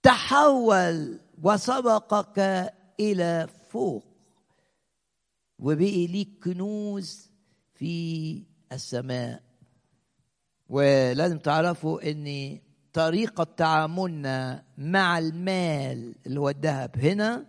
[0.03, 2.39] تحول وسبقك
[2.99, 4.03] إلى فوق
[5.59, 7.31] وبقي ليك كنوز
[7.73, 9.43] في السماء.
[10.69, 12.59] ولازم تعرفوا إن
[12.93, 17.45] طريقة تعاملنا مع المال اللي هو الذهب هنا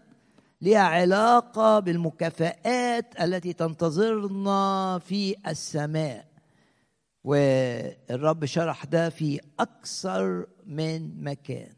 [0.62, 6.26] لها علاقة بالمكافآت التي تنتظرنا في السماء.
[7.24, 11.73] والرب شرح ده في أكثر من مكان.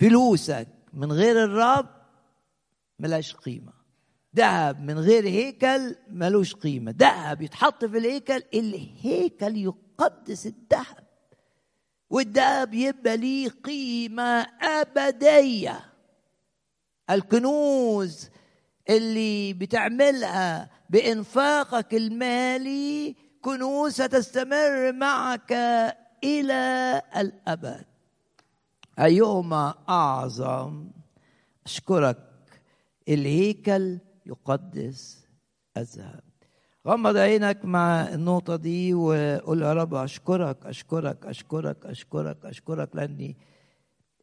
[0.00, 1.88] فلوسك من غير الرب
[2.98, 3.72] ملاش قيمة.
[4.36, 6.94] ذهب من غير هيكل ملوش قيمة.
[6.98, 11.06] ذهب يتحط في الهيكل الهيكل يقدس الذهب.
[12.10, 15.80] والذهب يبقى ليه قيمة أبدية.
[17.10, 18.28] الكنوز
[18.90, 25.52] اللي بتعملها بإنفاقك المالي كنوز ستستمر معك
[26.24, 27.89] إلى الأبد.
[28.98, 30.90] أيهما أعظم
[31.66, 32.18] أشكرك
[33.08, 35.26] الهيكل يقدس
[35.76, 36.22] الذهب.
[36.86, 43.36] غمض عينك مع النقطة دي وقول يا رب أشكرك أشكرك أشكرك أشكرك أشكرك لأني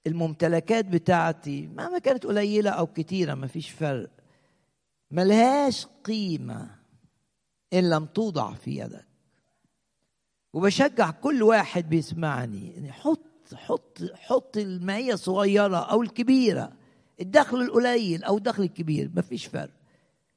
[0.08, 4.10] الممتلكات بتاعتي مهما كانت قليلة أو كتيرة مفيش فرق.
[5.12, 6.70] ملهاش قيمة
[7.74, 9.08] إن لم توضع في يدك.
[10.54, 12.92] وبشجع كل واحد بيسمعني إن
[13.56, 16.74] حط حط المعية الصغيرة أو الكبيرة.
[17.22, 19.74] الدخل القليل أو الدخل الكبير مفيش فرق.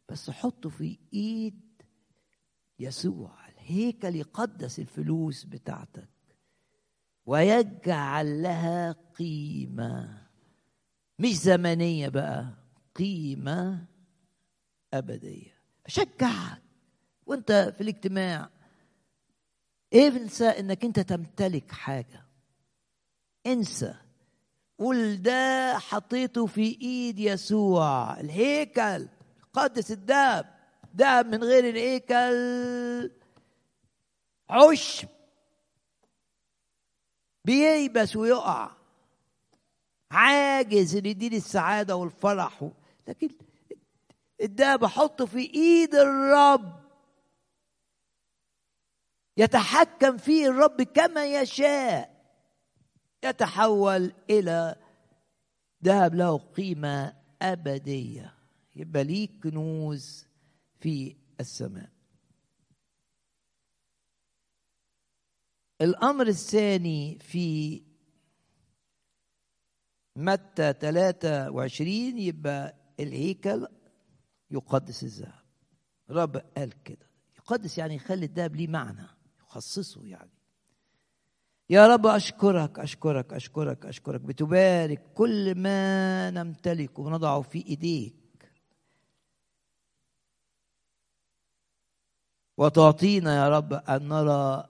[0.08, 1.60] بس حطه في إيد
[2.78, 3.48] يسوع.
[3.48, 6.08] الهيكل يقدس الفلوس بتاعتك
[7.26, 10.26] ويجعل لها قيمة.
[11.18, 12.46] مش زمنية بقى
[12.96, 13.84] قيمة
[14.94, 15.60] أبدية.
[15.86, 16.62] بشجعك
[17.26, 18.50] وأنت في الاجتماع
[19.94, 22.24] انسى إنك أنت تمتلك حاجة؟
[23.46, 23.94] انسى.
[24.78, 28.20] قول ده حطيته في ايد يسوع.
[28.20, 29.08] الهيكل
[29.52, 30.54] قدس الدهب.
[30.94, 33.10] دهب من غير الهيكل.
[34.50, 35.08] عشب.
[37.44, 38.70] بييبس ويقع.
[40.10, 42.70] عاجز إن يديني السعادة والفرح.
[43.08, 43.28] لكن
[44.40, 46.80] الدهب أحطه في ايد الرب.
[49.36, 52.19] يتحكم فيه الرب كما يشاء.
[53.24, 54.76] يتحول إلى
[55.84, 58.34] ذهب له قيمة أبدية.
[58.76, 60.26] يبقى ليك كنوز
[60.80, 61.90] في السماء.
[65.80, 67.82] الأمر الثاني في
[70.16, 73.66] متى 23 يبقى الهيكل
[74.50, 75.44] يقدس الذهب.
[76.10, 77.10] الرب قال كده.
[77.38, 79.06] يقدس يعني يخلي الذهب ليه معنى
[79.40, 80.30] يخصصه يعني.
[81.70, 84.20] يا رب أشكرك أشكرك أشكرك أشكرك.
[84.20, 88.52] بتبارك كل ما نمتلكه ونضعه في إيديك.
[92.56, 94.68] وتعطينا يا رب أن نرى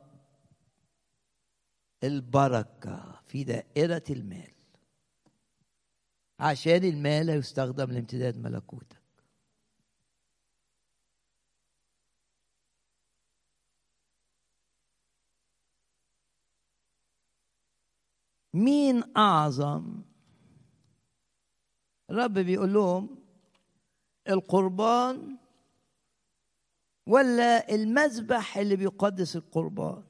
[2.04, 4.52] البركة في دائرة المال.
[6.40, 8.99] عشان المال يستخدم لامتداد ملكوتك
[18.54, 20.02] مين أعظم؟
[22.10, 23.18] الرب بيقول لهم
[24.28, 25.38] القربان
[27.06, 30.04] ولا المذبح اللي بيقدس القربان.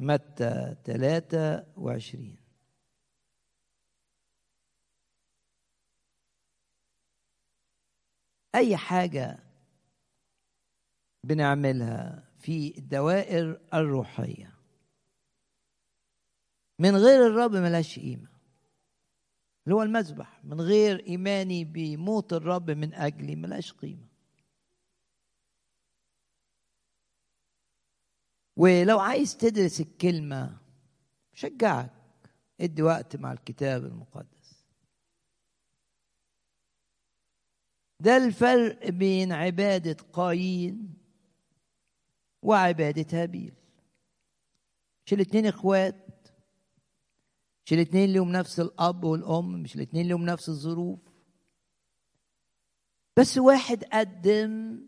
[0.00, 2.36] متى 23
[8.54, 9.38] أي حاجة
[11.24, 14.55] بنعملها في الدوائر الروحية.
[16.78, 18.28] من غير الرب ملهاش قيمة.
[19.64, 24.06] اللي هو المذبح من غير إيماني بموت الرب من أجلي ملهاش قيمة.
[28.56, 30.58] ولو عايز تدرس الكلمة
[31.34, 31.92] شجعك.
[32.60, 34.64] ادي وقت مع الكتاب المقدس.
[38.00, 40.94] ده الفرق بين عبادة قايين
[42.42, 43.54] وعبادة هابيل.
[45.06, 46.05] مش الاتنين إخوات
[47.66, 50.98] مش الاتنين لهم نفس الأب والأم مش الاتنين لهم نفس الظروف.
[53.16, 54.80] بس واحد قدم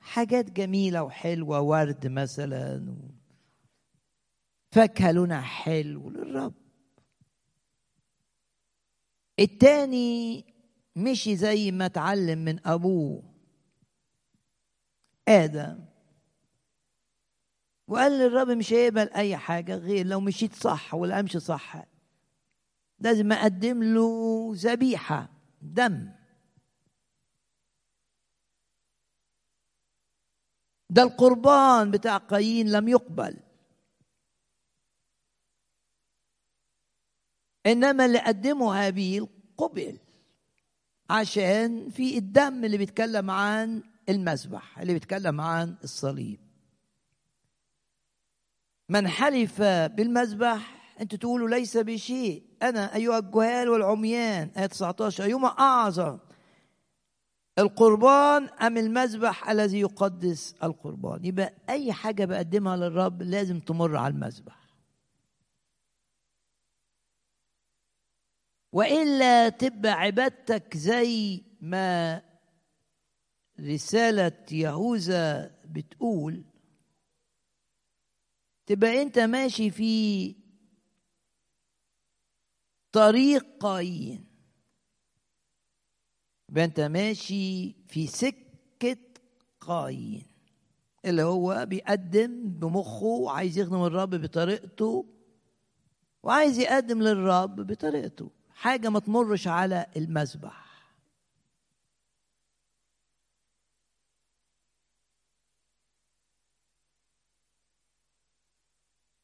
[0.00, 2.96] حاجات جميلة وحلوة ورد مثلا
[4.72, 6.54] فاكهة لونها حلو للرب.
[9.40, 10.44] التاني
[10.96, 13.22] مشي زي ما اتعلم من أبوه
[15.28, 15.84] آدم.
[17.88, 21.95] وقال للرب مش هيقبل أي حاجة غير لو مشيت صح ولا أمشي صح.
[22.98, 25.28] لازم أقدم له ذبيحة
[25.62, 26.12] دم.
[30.90, 33.36] ده القربان بتاع قايين لم يقبل.
[37.66, 39.98] إنما اللي قدمه هابيل قبل
[41.10, 46.40] عشان في الدم اللي بيتكلم عن المذبح اللي بيتكلم عن الصليب.
[48.88, 52.45] من حلف بالمذبح انت تقولوا ليس بشيء.
[52.62, 56.18] أنا أيها الجهال والعميان آية 19 ايهما أعظم
[57.58, 64.56] القربان أم المذبح الذي يقدس القربان؟ يبقى أي حاجة بقدمها للرب لازم تمر على المذبح.
[68.72, 72.22] وإلا تبقى عبادتك زي ما
[73.60, 76.44] رسالة يهوذا بتقول.
[78.66, 80.34] تبقى أنت ماشي في
[82.96, 84.24] طريق قايين
[86.48, 88.96] يبقى انت ماشي في سكة
[89.60, 90.26] قايين
[91.04, 95.06] اللي هو بيقدم بمخه وعايز يخدم الرب بطريقته
[96.22, 98.30] وعايز يقدم للرب بطريقته.
[98.50, 100.66] حاجة ما تمرش على المذبح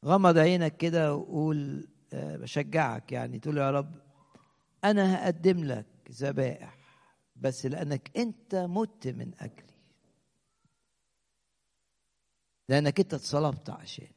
[0.04, 3.38] غمض عينك كده وقول بشجعك يعني.
[3.38, 3.94] تقول يا رب
[4.84, 6.78] أنا هقدم لك ذبائح
[7.36, 9.72] بس لأنك أنت مت من أجلي.
[12.68, 14.14] لأنك أنت اتصلبت عشاني.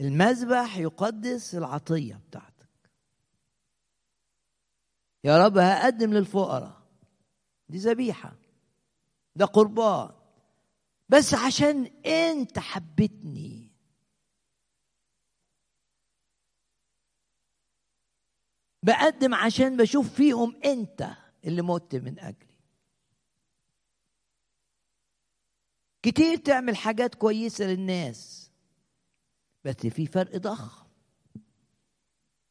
[0.00, 2.68] المذبح يقدس العطية بتاعتك.
[5.24, 6.82] يا رب هقدم للفقراء.
[7.68, 8.36] دي ذبيحة.
[9.36, 10.21] ده قربان.
[11.12, 13.72] بس عشان انت حبيتني.
[18.82, 21.10] بقدم عشان بشوف فيهم انت
[21.44, 22.58] اللي مت من اجلي.
[26.02, 28.50] كتير تعمل حاجات كويسة للناس
[29.64, 30.86] بس في فرق ضخم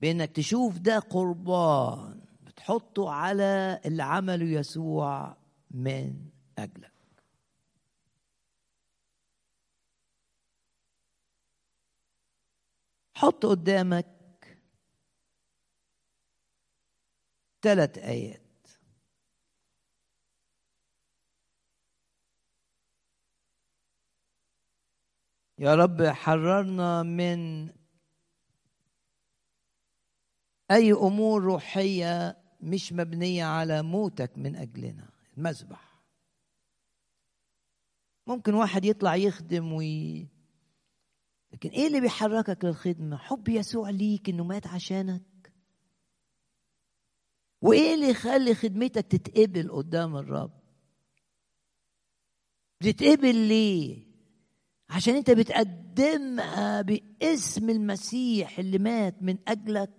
[0.02, 5.38] بانك تشوف ده قربان بتحطه على اللي عمله يسوع
[5.72, 6.91] من أجلك.
[13.22, 14.08] حط قدامك
[17.62, 18.42] ثلاث آيات.
[25.60, 27.70] يا رب حررنا من
[30.72, 35.10] أي أمور روحية مش مبنية على موتك من أجلنا.
[35.38, 36.02] المذبح.
[38.28, 40.28] ممكن واحد يطلع يخدم وي
[41.54, 45.22] لكن إيه اللي بيحركك للخدمة؟ حب يسوع ليك إنه مات عشانك.
[47.62, 50.52] وإيه اللي يخلي خدمتك تتقبل قدام الرب؟
[52.82, 54.12] بتتقبل ليه؟
[54.90, 59.90] عشان أنت بتقدمها باسم المسيح اللي مات من أجلك.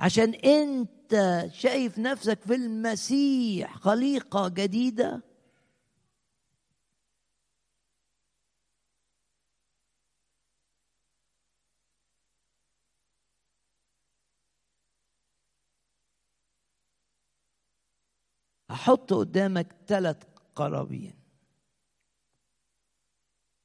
[0.00, 5.22] عشان أنت شايف نفسك في المسيح خليقة جديدة.
[18.74, 20.16] هحط قدامك ثلاث
[20.54, 21.14] قرابين.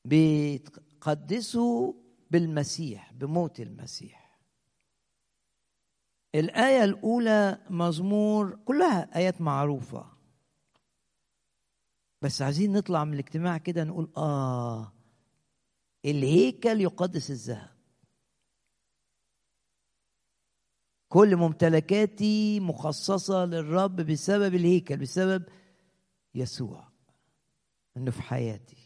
[0.06, 1.94] بيتقدسوا
[2.32, 4.40] بالمسيح بموت المسيح.
[6.36, 10.06] الآية الأولى مزمور كلها آيات معروفة.
[12.22, 14.94] بس عايزين نطلع من الاجتماع كده نقول آه
[16.06, 17.79] الهيكل يقدس الذهب.
[21.10, 25.44] كل ممتلكاتي مخصصة للرب بسبب الهيكل بسبب
[26.36, 26.88] يسوع
[27.98, 28.78] إنه في حياتي.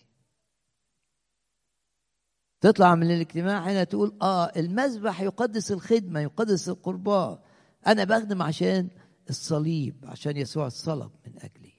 [2.62, 7.40] تطلع من الاجتماع هنا تقول آه المذبح يقدس الخدمة يقدس القربان
[7.88, 8.90] أنا بخدم عشان
[9.30, 11.74] الصليب عشان يسوع الصلب من أجلي.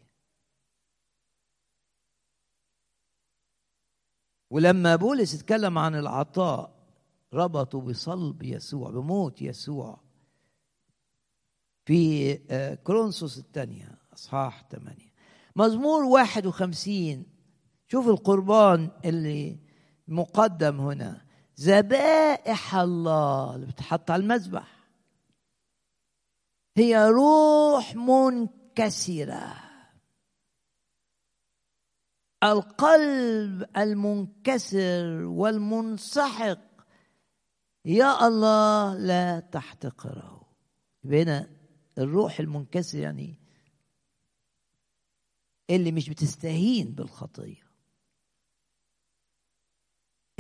[4.51, 6.75] ولما بولس اتكلم عن العطاء
[7.33, 10.04] ربطوا بصلب يسوع بموت يسوع.
[11.85, 12.35] في
[12.85, 15.13] كرونسوس الثانية أصحاح ثمانية.
[15.57, 17.27] مزمور واحد وخمسين.
[17.89, 19.59] شوف القربان اللي
[20.09, 21.25] مقدم هنا.
[21.61, 24.75] ذبائح الله اللي بتحط على المذبح.
[26.77, 29.55] هي روح منكسرة.
[32.43, 36.59] القلب المنكسر والمنسحق.
[37.85, 40.47] يا الله لا تحتقره.
[41.05, 41.54] هنا
[41.99, 43.39] الروح المنكسر يعني
[45.71, 47.65] اللي مش بتستهين بالخطية.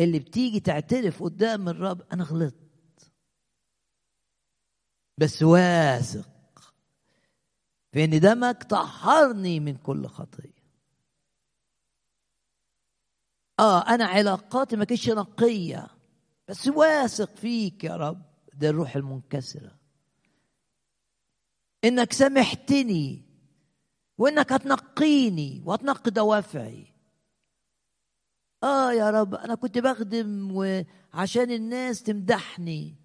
[0.01, 3.13] اللي بتيجي تعترف قدام الرب أنا غلطت.
[5.19, 6.75] بس واثق
[7.93, 10.65] في إن دمك طهرني من كل خطية.
[13.61, 15.87] آه أنا علاقاتي ما كانتش نقية
[16.49, 18.23] بس واثق فيك يا رب
[18.55, 19.84] ده الروح المنكسرة.
[21.85, 23.23] إنك سامحتني
[24.19, 26.86] وإنك هتنقيني وهتنقي دوافعي.
[28.62, 32.97] آه يا رب أنا كنت بخدم وعشان الناس تمدحني.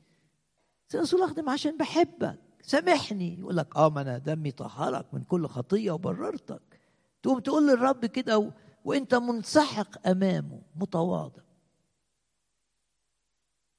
[0.96, 2.40] رسول أخدم عشان بحبك.
[2.62, 3.40] سامحني.
[3.40, 6.80] يقول لك آه ما أنا دمي طهرك من كل خطية وبررتك.
[7.24, 8.52] تقوم تقول للرب كده و...
[8.86, 11.44] وأنت منسحق أمامه متواضع.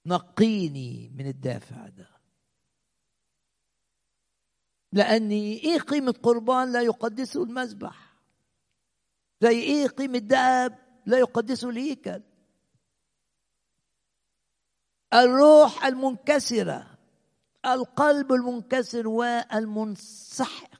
[0.06, 2.19] نقيني من الدافع ده.
[4.92, 8.16] لأني إيه قيمة قربان لا يقدسه المذبح؟
[9.40, 12.22] زي إيه قيمة ذهب لا يقدسه الهيكل؟
[15.14, 16.86] الروح المنكسرة
[17.66, 20.70] القلب المنكسر والمنسحق.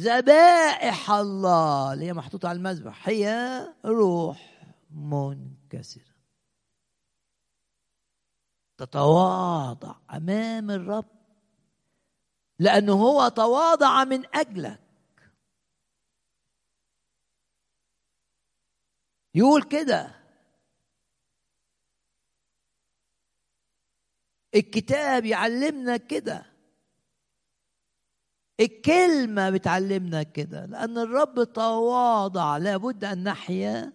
[0.00, 6.12] ذبائح الله اللي هي محطوطة على المذبح هي روح منكسرة.
[8.78, 11.21] تتواضع أمام الرب.
[12.58, 14.80] لأنه هو تواضع من أجلك.
[19.34, 20.14] يقول كده.
[24.54, 26.46] الكتاب يعلمنا كده.
[28.60, 30.66] الكلمة بتعلمنا كده.
[30.66, 32.56] لأن الرب تواضع.
[32.56, 33.92] لابد أن نحيا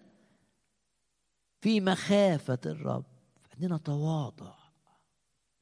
[1.60, 3.04] في مخافة الرب.
[3.54, 4.54] عندنا تواضع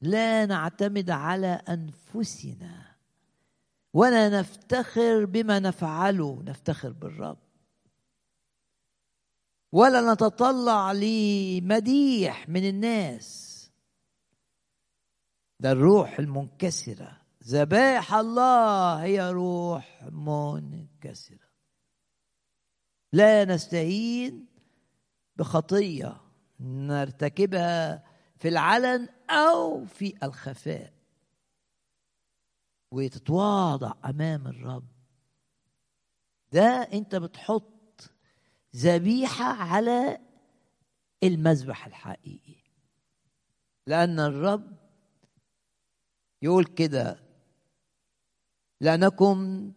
[0.01, 2.86] لا نعتمد على أنفسنا.
[3.97, 7.37] ولا نفتخر بما نفعله نفتخر بالرب.
[9.71, 13.71] ولا نتطلع لمديح من الناس.
[15.59, 17.21] ده الروح المنكسرة.
[17.43, 21.47] ذبائح الله هي روح منكسرة.
[23.13, 24.45] لا نستهين
[25.35, 26.21] بخطية
[26.59, 28.03] نرتكبها
[28.37, 30.96] في العلن أو في الخفاء.
[32.91, 34.87] وتتواضع أمام الرب.
[36.51, 38.11] ده أنت بتحط
[38.75, 40.19] ذبيحة على
[41.23, 42.55] المذبح الحقيقي.
[43.87, 44.77] لأن الرب
[46.41, 47.19] يقول كده
[48.81, 49.71] لأنكم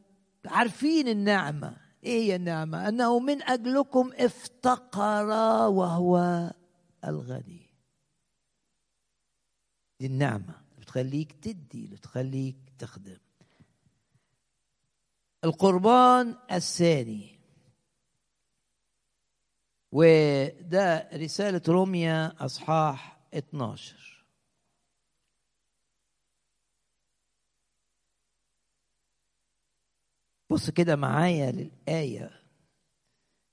[0.46, 1.76] عارفين النعمة.
[2.04, 5.26] إيه هي النعمة؟ أنه من أجلكم افتقر
[5.68, 6.50] وهو
[7.04, 7.70] الغني.
[10.00, 13.19] دي النعمة اللي بتخليك تدي اللي بتخليك تخدم
[15.44, 17.40] القربان الثاني.
[19.93, 24.27] وده رسالة روميا أصحاح 12
[30.51, 32.31] بص كده معايا للآية.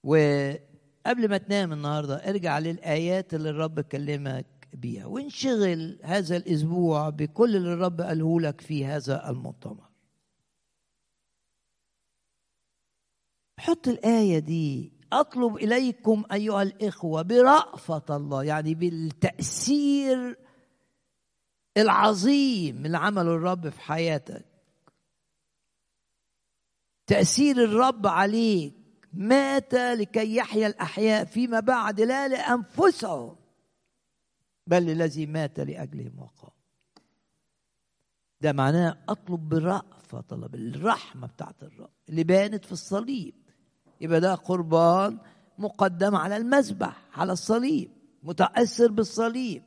[0.03, 5.05] وقبل ما تنام النهاردة ارجع للآيات اللي الرب كلمك بيها.
[5.05, 9.89] وانشغل هذا الأسبوع بكل اللي الرب قاله لك في هذا المؤتمر.
[13.59, 14.93] حط الآية دي.
[15.13, 20.37] أطلب إليكم أيها الإخوة برأفة الله يعني بالتأثير
[21.77, 24.45] العظيم اللي عمله الرب في حياتك.
[27.07, 28.73] تأثير الرب عليك.
[29.13, 33.46] مات لكي يحيا الأحياء فيما بعد لا لأنفسهم.
[34.67, 36.51] بل الذي مات لأجلهم وقام.
[38.41, 41.89] ده معناه أطلب برأفة طلب الرحمة بتاعت الرب.
[42.09, 43.33] اللي بانت في الصليب.
[44.01, 45.17] يبقى ده قربان
[45.57, 47.91] مقدم على المذبح على الصليب.
[48.23, 49.63] متأثر بالصليب.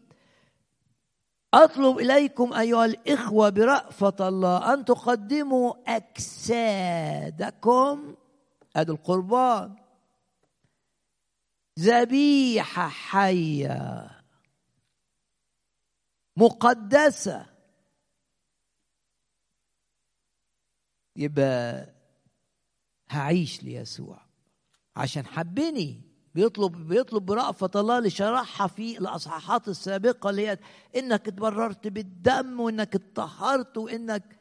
[1.55, 7.35] أطلب إليكم أيها الإخوة برافه الله أن تقدموا أجسادكم.
[8.77, 9.77] أدي القربان.
[11.79, 14.20] ذبيحة حية.
[16.41, 17.47] مقدسة.
[21.17, 21.89] يبقى
[23.11, 24.21] هعيش ليسوع.
[24.97, 26.03] عشان حبني.
[26.35, 30.59] بيطلب بيطلب برأفة الله شرحها في الأصحاحات السابقة اللي هي
[30.97, 34.41] إنك اتبررت بالدم وإنك اتطهرت وإنك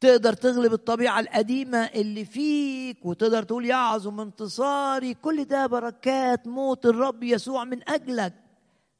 [0.00, 5.14] تقدر تغلب الطبيعة القديمة اللي فيك وتقدر تقول يعظم انتصاري.
[5.14, 8.41] كل ده بركات موت الرب يسوع من أجلك.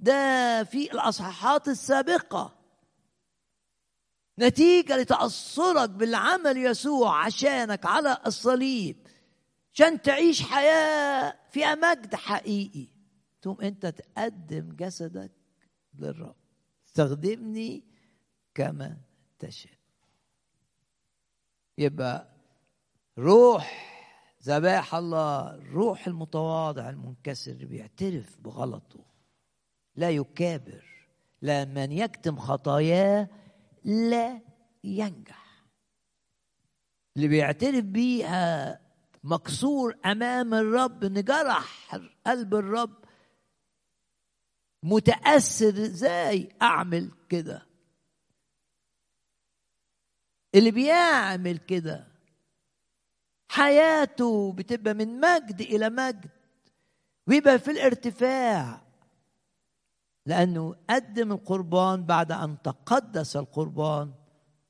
[0.02, 2.58] ده في الأصحاحات السابقة.
[4.38, 9.06] نتيجة لتأثرك بالعمل يسوع عشانك على الصليب
[9.74, 12.88] عشان تعيش حياة فيها مجد حقيقي.
[13.42, 15.32] ثم أنت تقدم جسدك
[15.98, 16.36] للرب.
[16.86, 17.84] استخدمني
[18.54, 18.96] كما
[19.38, 19.72] تشاء.
[21.78, 22.28] يبقى
[23.18, 23.92] روح
[24.42, 29.11] ذبائح الله الروح المتواضع المنكسر اللي بيعترف بغلطه.
[29.96, 30.84] لا يكابر
[31.42, 33.28] لا من يكتم خطاياه
[33.84, 34.40] لا
[34.84, 35.42] ينجح.
[37.16, 38.80] اللي بيعترف بيها
[39.24, 41.94] مكسور أمام الرب ان جرح
[42.26, 43.04] قلب الرب.
[44.82, 47.66] متاثر إزاي أعمل كده؟
[50.54, 52.08] اللي بيعمل كده
[53.48, 56.30] حياته بتبقى من مجد إلى مجد
[57.26, 58.82] ويبقى في الارتفاع.
[60.26, 64.14] لأنه قدم القربان بعد أن تقدس القربان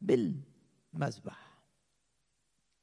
[0.00, 1.52] بالمذبح.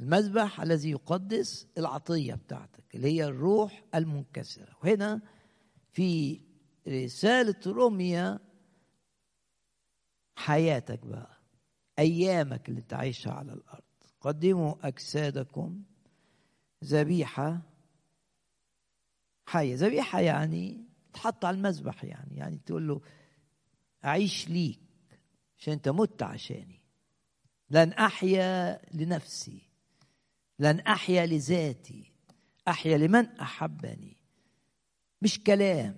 [0.02, 4.78] المذبح الذي يقدس العطية بتاعتك اللي هي الروح المنكسرة.
[4.84, 5.22] وهنا
[5.92, 6.42] في
[6.88, 8.40] رسالة روميا
[10.36, 11.38] حياتك بقى
[12.00, 13.84] أيامك اللي تعيشها على الأرض.
[14.22, 15.84] قدموا أجسادكم
[16.84, 17.62] ذبيحة
[19.46, 19.76] حية.
[19.76, 23.02] ذبيحة يعني تحط على المذبح يعني يعني تقول له
[24.06, 24.80] أعيش ليك
[25.58, 26.80] عشان أنت مت عشاني.
[27.70, 29.62] لن أحيا لنفسي
[30.60, 32.12] لن أحيا لذاتي
[32.68, 34.18] أحيا لمن أحبني.
[35.22, 35.96] مش كلام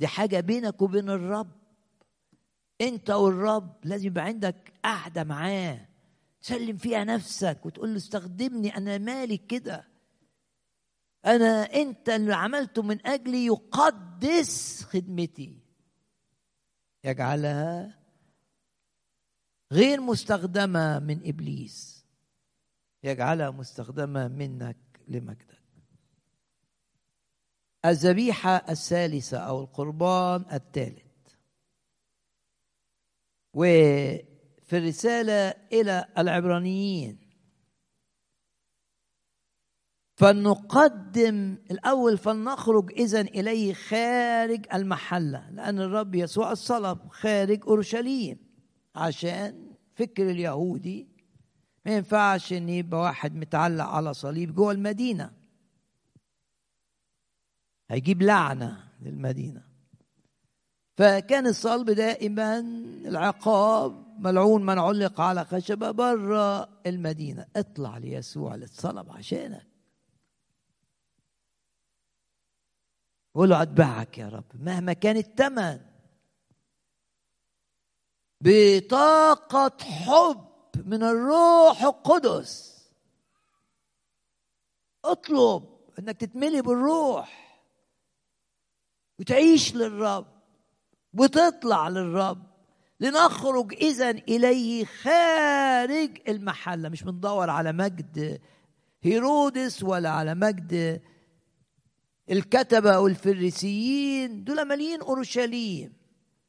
[0.00, 1.50] دي حاجة بينك وبين الرب.
[2.80, 5.88] أنت والرب لازم يبقى عندك قعدة معاه
[6.40, 9.93] سلم فيها نفسك وتقول له استخدمني أنا مالك كده.
[11.26, 15.58] أنا أنت اللي عملته من أجلي يقدس خدمتي.
[17.04, 17.98] يجعلها
[19.72, 22.06] غير مستخدمة من إبليس.
[23.02, 24.76] يجعلها مستخدمة منك
[25.08, 25.64] لمجدك.
[27.84, 31.04] الذبيحة الثالثة أو القربان الثالث.
[33.54, 37.23] وفي الرسالة إلى العبرانيين.
[40.14, 48.38] فلنقدم الأول فلنخرج إذا إليه خارج المحلة لأن الرب يسوع الصلب خارج أورشليم.
[48.94, 51.08] عشان فكر اليهودي
[51.86, 55.30] ما ينفعش إن يبقى واحد متعلق على صليب جوه المدينة.
[57.90, 59.62] هيجيب لعنة للمدينة.
[60.96, 62.58] فكان الصلب دائما
[63.04, 67.46] العقاب ملعون من علق على خشبة بره المدينة.
[67.56, 69.73] اطلع ليسوع اللي اتصلب عشانك.
[73.34, 74.44] قول له أتبعك يا رب.
[74.54, 75.80] مهما كان الثمن
[78.40, 80.44] بطاقة حب
[80.86, 82.84] من الروح القدس.
[85.04, 85.64] اطلب
[85.98, 87.60] إنك تتملي بالروح.
[89.18, 90.26] وتعيش للرب.
[91.14, 92.42] وتطلع للرب.
[93.00, 96.88] لنخرج إذا إليه خارج المحلة.
[96.88, 98.40] مش بندور على مجد
[99.02, 101.02] هيرودس ولا على مجد
[102.30, 105.92] الكتبة والفريسيين دول مالين أورشليم.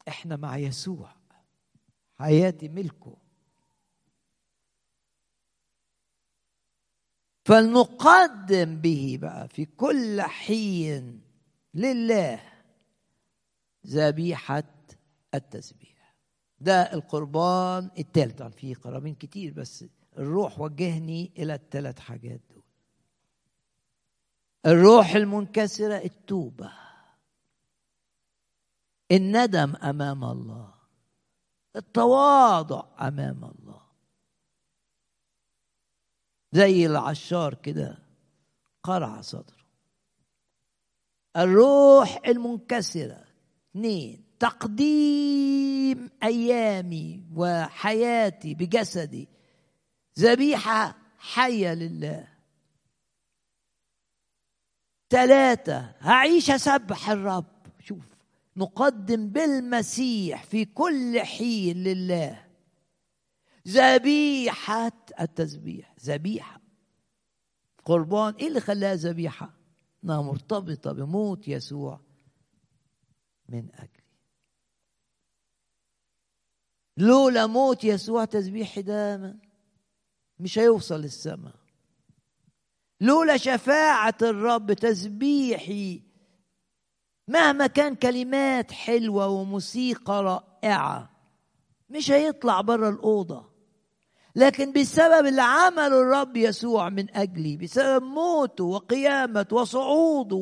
[0.08, 1.16] إحنا مع يسوع.
[2.16, 3.18] حياتي ملكه.
[7.46, 11.22] فلنقدم به بقى في كل حين
[11.74, 12.40] لله
[13.88, 14.64] ذبيحة
[15.34, 16.16] التسبيح.
[16.60, 19.86] ده القربان الثالث في قرابين كتير بس
[20.18, 22.55] الروح وجهني إلى الثلاث حاجات دول.
[24.66, 26.72] الروح المنكسرة التوبة.
[29.12, 30.74] الندم أمام الله.
[31.76, 33.82] التواضع أمام الله.
[36.52, 37.98] زي العشار كده
[38.84, 39.66] قرع صدره.
[41.38, 43.26] الروح المنكسرة.
[43.72, 49.28] اثنين تقديم أيامي وحياتي بجسدي.
[50.20, 52.35] ذبيحة حية لله.
[55.10, 57.46] ثلاثة هعيش اسبح الرب.
[57.80, 58.04] شوف
[58.58, 62.46] نقدم بالمسيح في كل حين لله.
[63.68, 66.62] ذبيحة التسبيح ذبيحة.
[67.86, 69.54] قربان إيه اللي خلاها ذبيحة؟
[70.04, 72.00] إنها مرتبطة بموت يسوع
[73.50, 74.06] من أجلي.
[76.98, 79.36] لولا موت يسوع تسبيحي ده
[80.40, 81.65] مش هيوصل للسماء
[83.02, 86.02] لولا شفاعة الرب تسبيحي
[87.28, 91.10] مهما كان كلمات حلوة وموسيقى رائعة
[91.90, 93.56] مش هيطلع بره الأوضة.
[94.36, 100.36] لكن بسبب اللي عمله الرب يسوع من أجلي بسبب موته وقيامته وصعوده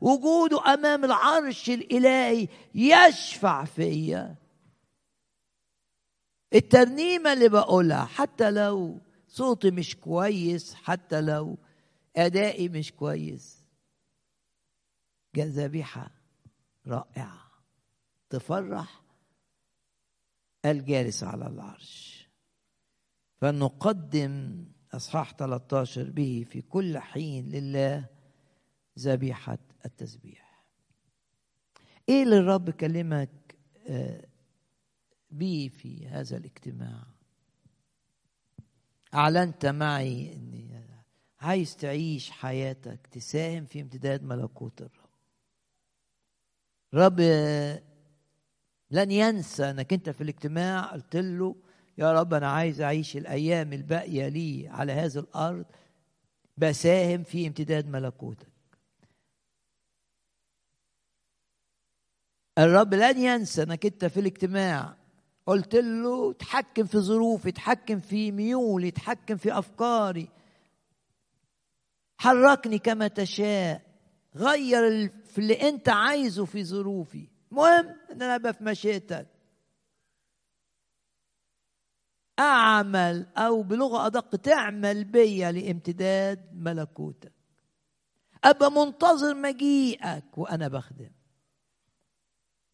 [0.00, 4.34] ووجوده أمام العرش الإلهي يشفع فيا.
[6.54, 8.98] الترنيمة اللي بقولها حتى لو
[9.28, 11.58] صوتي مش كويس حتى لو
[12.16, 13.58] أدائي مش كويس.
[15.36, 16.10] ذبيحة
[16.86, 17.50] رائعة.
[18.30, 19.02] تفرح
[20.64, 22.28] الجالس على العرش.
[23.36, 28.08] فنقدم أصحاح 13 به في كل حين لله
[28.98, 30.64] ذبيحة التسبيح.
[32.08, 33.58] إيه اللي الرب كلمك
[35.30, 37.06] به في هذا الاجتماع؟
[39.14, 40.77] أعلنت معي أني
[41.40, 45.08] عايز تعيش حياتك تساهم في امتداد ملكوت الرب.
[46.94, 47.20] رب
[48.90, 50.92] لن ينسى انك انت في الاجتماع.
[50.92, 51.56] قلت له
[51.98, 55.66] يا رب أنا عايز أعيش الأيام الباقية لي على هذه الأرض
[56.56, 58.48] بساهم في امتداد ملكوتك.
[62.58, 64.96] الرب لن ينسى انك انت في الاجتماع.
[65.46, 70.28] قلت له اتحكم في ظروفي اتحكم في ميولي اتحكم في أفكاري
[72.18, 73.82] حركني كما تشاء.
[74.36, 77.28] غير في اللي انت عايزه في ظروفي.
[77.50, 79.26] مهم ان أنا ابقى في مشيئتك.
[82.38, 87.32] اعمل أو بلغة ادق تعمل بيا لامتداد ملكوتك.
[88.44, 91.10] ابقى منتظر مجيئك وأنا بخدم.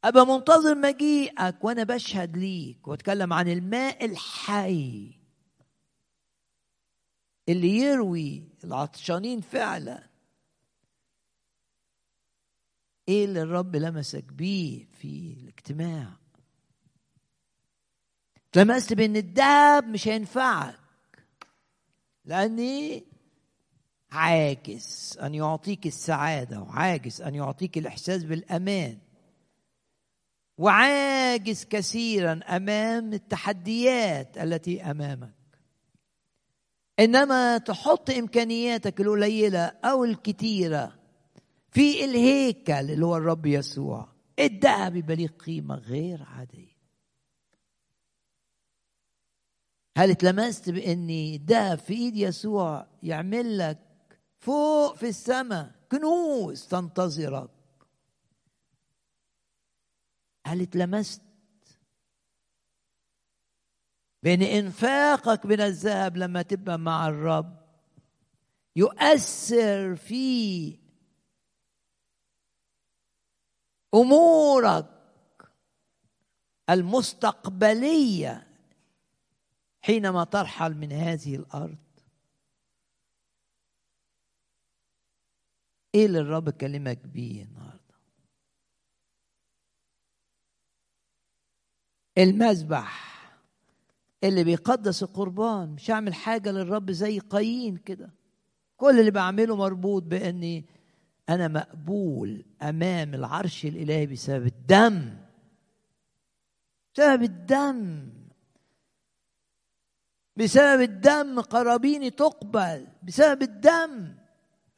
[0.04, 2.88] ابقى منتظر مجيئك وأنا بشهد ليك.
[2.88, 5.23] واتكلم عن الماء الحي.
[7.48, 10.08] اللي يروي العطشانين فعلا.
[13.08, 16.08] إيه اللي الرب لمسك بيه في الاجتماع؟
[18.56, 20.78] لمست بأن الذهب مش هينفعك
[22.24, 23.04] لاني
[24.10, 28.98] عاجز أن يعطيك السعادة وعاجز أن يعطيك الإحساس بالأمان
[30.58, 35.43] وعاجز كثيرا أمام التحديات التي أمامك.
[37.00, 40.98] إنما تحط إمكانياتك القليلة أو الكتيرة
[41.70, 44.08] في الهيكل اللي هو الرب يسوع.
[44.38, 46.74] الذهب يبقى ليه قيمة غير عادية.
[49.96, 53.78] هل اتلمست بإن الذهب في إيد يسوع يعمل لك
[54.38, 57.50] فوق في السماء كنوز تنتظرك؟
[60.46, 61.22] هل اتلمست
[64.24, 67.64] بان إنفاقك من الذهب لما تبقى مع الرب.
[68.76, 70.78] يؤثر في
[73.94, 74.86] أمورك
[76.70, 78.46] المستقبلية
[79.82, 81.76] حينما ترحل من هذه الأرض.
[85.94, 87.94] إيه اللي الرب كلمك بيه النهارده؟
[92.18, 93.13] المذبح.
[94.24, 98.10] اللي بيقدس القربان مش هعمل حاجة للرب زي قايين كده.
[98.76, 100.64] كل اللي بعمله مربوط بإني
[101.28, 105.16] أنا مقبول أمام العرش الإلهي بسبب الدم.
[106.94, 108.09] بسبب الدم.
[110.36, 112.86] بسبب الدم قرابيني تقبل.
[113.02, 114.14] بسبب الدم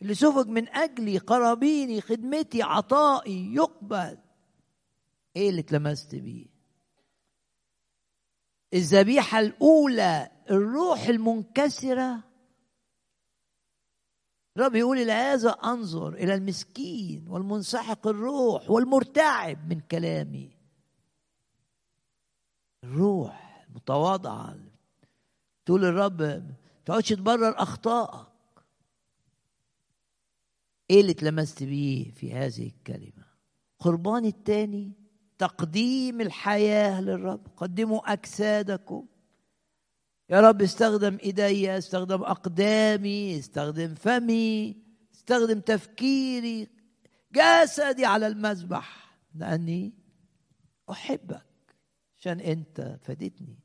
[0.02, 4.18] اللي سفك من أجلي قرابيني خدمتي عطائي يقبل.
[5.36, 6.55] إيه اللي اتلمست بيه؟
[8.74, 12.24] الذبيحة الأولى الروح المنكسرة.
[14.56, 20.56] الرب يقول إلى هذا أنظر إلى المسكين والمنسحق الروح والمرتعب من كلامي.
[22.84, 24.56] الروح متواضعة.
[25.66, 28.26] تقول الرب تقعدش تبرر أخطائك.
[30.90, 33.26] إيه اللي اتلمست بيه في هذه الكلمة؟
[33.78, 34.92] قربان الثاني
[35.38, 37.46] تقديم الحياة للرب.
[37.56, 39.06] قدموا أجسادكم.
[40.30, 44.76] يا رب استخدم إيدي استخدم أقدامي استخدم فمي
[45.14, 46.68] استخدم تفكيري.
[47.32, 49.18] جسدي على المذبح.
[49.34, 49.92] لأني
[50.90, 51.76] أحبك
[52.18, 53.58] عشان أنت فادتني.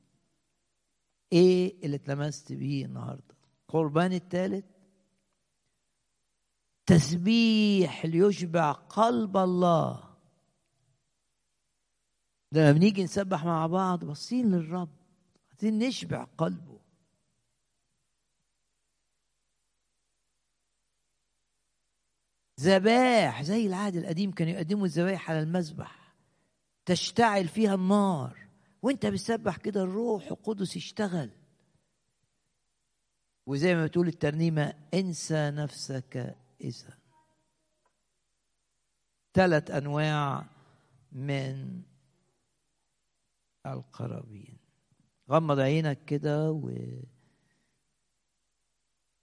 [1.34, 3.36] إيه اللي اتلمست بيه النهارده؟
[3.68, 4.66] قربان الثالث
[6.86, 10.11] تسبيح ليشبع قلب الله.
[12.52, 14.90] ده لما بنيجي نسبح مع بعض باصين للرب
[15.52, 16.80] عايزين نشبع قلبه.
[22.60, 26.14] ذبائح زي العهد القديم كانوا يقدموا الذبائح على المذبح
[26.86, 28.48] تشتعل فيها النار
[28.82, 31.30] وانت بتسبح كده الروح القدس يشتغل.
[33.46, 36.98] وزي ما بتقول الترنيمة انسى نفسك إذا.
[39.34, 40.46] ثلاث أنواع
[41.12, 41.82] من
[43.66, 44.58] القرابين.
[45.30, 46.72] غمض عينك كده و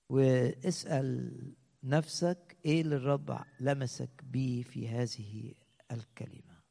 [0.09, 5.55] واسأل نفسك إيه اللي الرب لمسك بيه في هذه
[5.91, 6.63] الكلمة.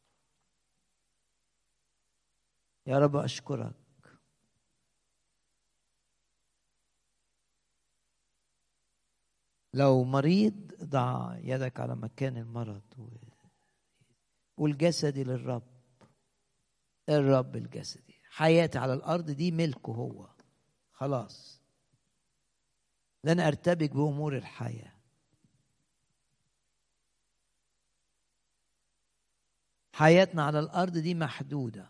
[2.87, 3.75] يا رب أشكرك.
[9.73, 13.07] لو مريض ضع يدك على مكان المرض و...
[14.57, 15.76] والجسدي للرب.
[17.09, 18.21] الرب الجسدي.
[18.29, 20.29] حياتي على الأرض دي ملكه هو.
[20.91, 21.61] خلاص.
[23.23, 24.93] لن أرتبك بأمور الحياة.
[29.93, 31.89] حياتنا على الأرض دي محدودة.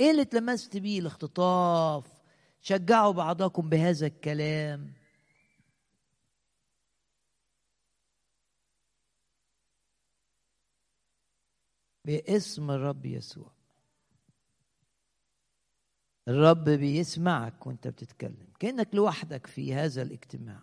[0.00, 2.06] إيه اللي اتلمست بيه الاختطاف.
[2.60, 4.92] شجعوا بعضكم بهذا الكلام.
[12.04, 13.50] باسم الرب يسوع.
[16.28, 20.62] الرب بيسمعك وانت بتتكلم كأنك لوحدك في هذا الاجتماع.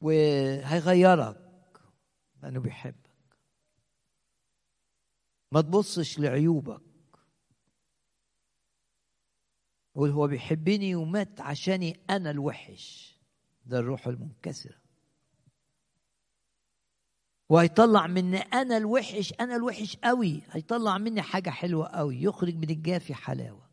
[0.00, 1.80] وهيغيرك
[2.42, 3.08] لأنه بيحبك.
[5.52, 6.82] ما تبصش لعيوبك.
[9.94, 13.18] قول هو بيحبني ومات عشاني أنا الوحش.
[13.66, 14.87] ده الروح المنكسرة.
[17.48, 23.14] وهيطلع مني أنا الوحش أنا الوحش قوي هيطلع مني حاجة حلوة قوي يخرج من الجافي
[23.14, 23.68] حلاوة.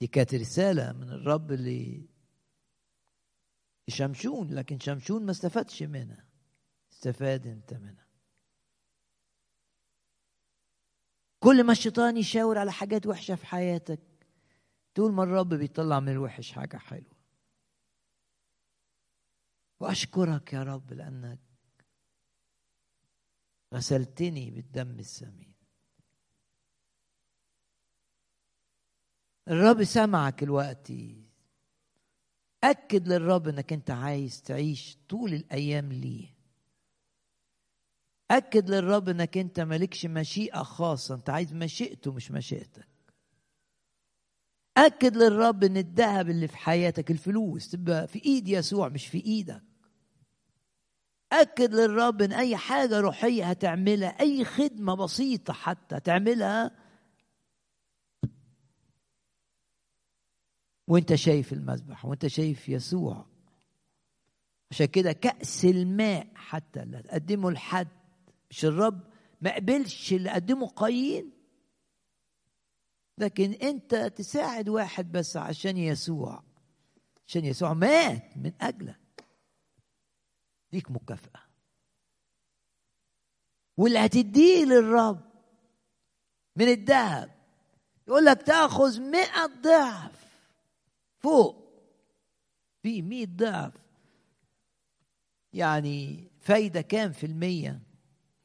[0.00, 2.06] دي كانت رسالة من الرب اللي
[3.88, 6.24] شمشون لكن شمشون ما استفادش منها.
[6.92, 8.06] استفاد انت منها.
[11.40, 14.00] كل ما الشيطان يشاور على حاجات وحشة في حياتك
[14.94, 17.11] طول ما الرب بيطلع من الوحش حاجة حلوة.
[19.82, 21.38] وأشكرك يا رب لأنك
[23.74, 25.52] غسلتني بالدم الثمين
[29.48, 30.92] الرب سمعك الوقت.
[32.64, 36.34] أكد للرب إنك أنت عايز تعيش طول الأيام ليه.
[38.30, 41.14] أكد للرب إنك أنت مالكش مشيئة خاصة.
[41.14, 42.88] أنت عايز مشيئته مش مشيئتك.
[44.76, 49.71] أكد للرب إن الذهب اللي في حياتك الفلوس تبقى في إيد يسوع مش في إيدك.
[51.32, 56.70] أكد للرب إن أي حاجة روحية هتعملها أي خدمة بسيطة حتى هتعملها
[60.88, 63.26] وأنت شايف المذبح وأنت شايف يسوع.
[64.70, 67.88] عشان كده كأس الماء حتى اللي هتقدمه لحد.
[68.50, 69.00] مش الرب
[69.40, 71.30] ما قبلش اللي قدمه قايين.
[73.18, 76.42] لكن أنت تساعد واحد بس عشان يسوع.
[77.26, 79.01] عشان يسوع مات من أجلك.
[80.72, 81.40] ليك مكافأة.
[83.76, 85.20] واللي هتديه للرب
[86.56, 87.30] من الذهب
[88.08, 90.26] يقول لك تأخذ مئة ضعف.
[91.18, 91.62] فوق.
[92.82, 93.72] في مئة ضعف.
[95.52, 97.80] يعني فايدة كام في المية؟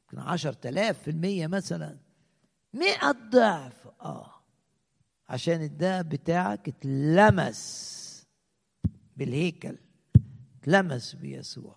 [0.01, 1.97] يمكن عشر تلاف في المية مثلا.
[2.73, 3.87] مئة ضعف.
[4.01, 4.33] آه.
[5.29, 8.27] عشان الذهب بتاعك اتلمس
[9.17, 9.77] بالهيكل.
[10.61, 11.75] اتلمس بيسوع.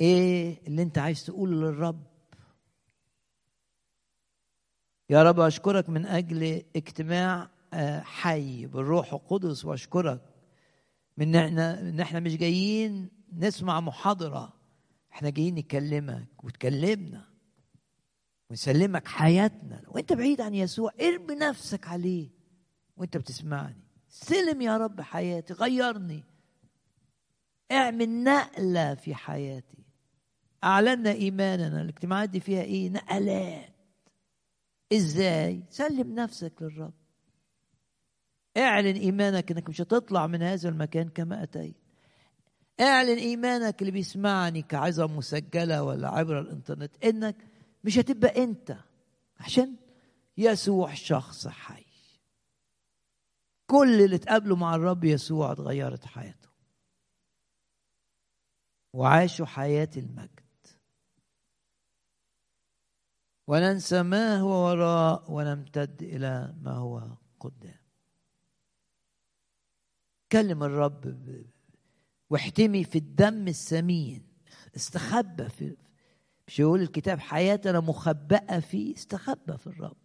[0.00, 2.06] إيه اللي أنت عايز تقوله للرب؟
[5.10, 7.50] يا رب أشكرك من أجل اجتماع
[8.00, 10.20] حي بالروح القدس وأشكرك
[11.16, 14.52] من إحنا إن إحنا مش جايين نسمع محاضرة.
[15.12, 17.28] إحنا جايين نكلمك وتكلمنا
[18.50, 19.82] ونسلمك حياتنا.
[19.88, 22.30] وأنت بعيد عن يسوع ارمي نفسك عليه
[22.96, 23.82] وأنت بتسمعني.
[24.08, 26.24] سلم يا رب حياتي غيرني.
[27.72, 29.85] اعمل نقلة في حياتي.
[30.64, 31.82] اعلنا إيماننا.
[31.82, 33.76] الاجتماعات دي فيها إيه؟ نقلات.
[34.92, 36.94] إزاي؟ سلم نفسك للرب.
[38.56, 41.76] اعلن إيمانك إنك مش هتطلع من هذا المكان كما أتيت.
[42.80, 47.36] اعلن إيمانك اللي بيسمعني كعظة مسجلة ولا عبر الإنترنت إنك
[47.84, 48.76] مش هتبقى أنت.
[49.40, 49.76] عشان
[50.38, 51.86] يسوع شخص حي.
[53.66, 56.48] كل اللي تقابله مع الرب يسوع اتغيرت حياته.
[58.92, 60.45] وعاشوا حياة المجد.
[63.46, 67.80] وننسى ما هو وراء ونمتد إلى ما هو قدام.
[70.32, 71.16] كلم الرب
[72.30, 74.26] واحتمي في الدم الثمين
[74.76, 75.76] استخبى في
[76.46, 79.96] مش يقول الكتاب حياتنا مخبأة فيه استخبى في الرب.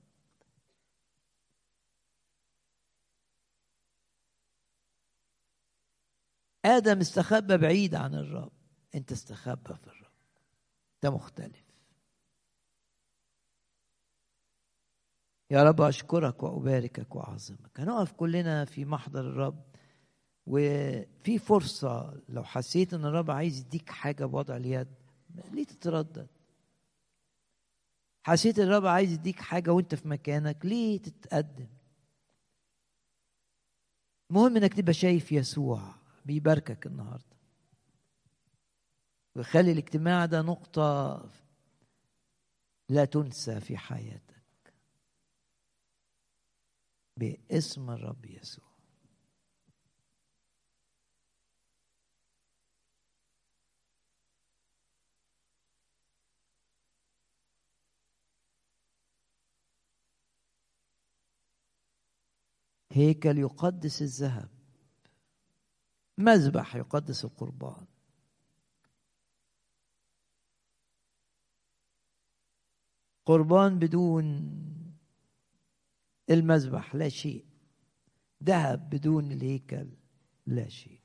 [6.66, 8.52] آدم استخبى بعيد عن الرب
[8.96, 10.12] أنت استخبى في الرب.
[11.04, 11.71] ده مختلف.
[15.52, 19.64] يا رب أشكرك وأباركك وأعظمك هنقف كلنا في محضر الرب
[20.46, 24.88] وفي فرصة لو حسيت إن الرب عايز يديك حاجة بوضع اليد
[25.52, 26.28] ليه تتردد؟
[28.24, 31.68] حسيت الرب عايز يديك حاجة وأنت في مكانك ليه تتقدم؟
[34.30, 35.96] المهم إنك تبقى شايف يسوع
[36.26, 37.36] بيباركك النهارده
[39.36, 41.22] ويخلي الاجتماع ده نقطة
[42.90, 44.31] لا تنسى في حياتك
[47.18, 48.72] باسم الرب يسوع.
[62.92, 64.50] هيكل يقدس الذهب.
[66.18, 67.86] مذبح يقدس القربان.
[73.26, 74.52] قربان بدون
[76.32, 77.46] المذبح لا شيء.
[78.44, 79.88] ذهب بدون الهيكل
[80.46, 81.01] لا شيء.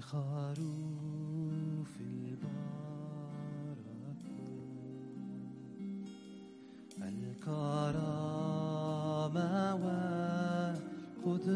[0.00, 2.56] خروف البركة.
[7.02, 8.36] الكرامة
[9.74, 11.55] والقدرة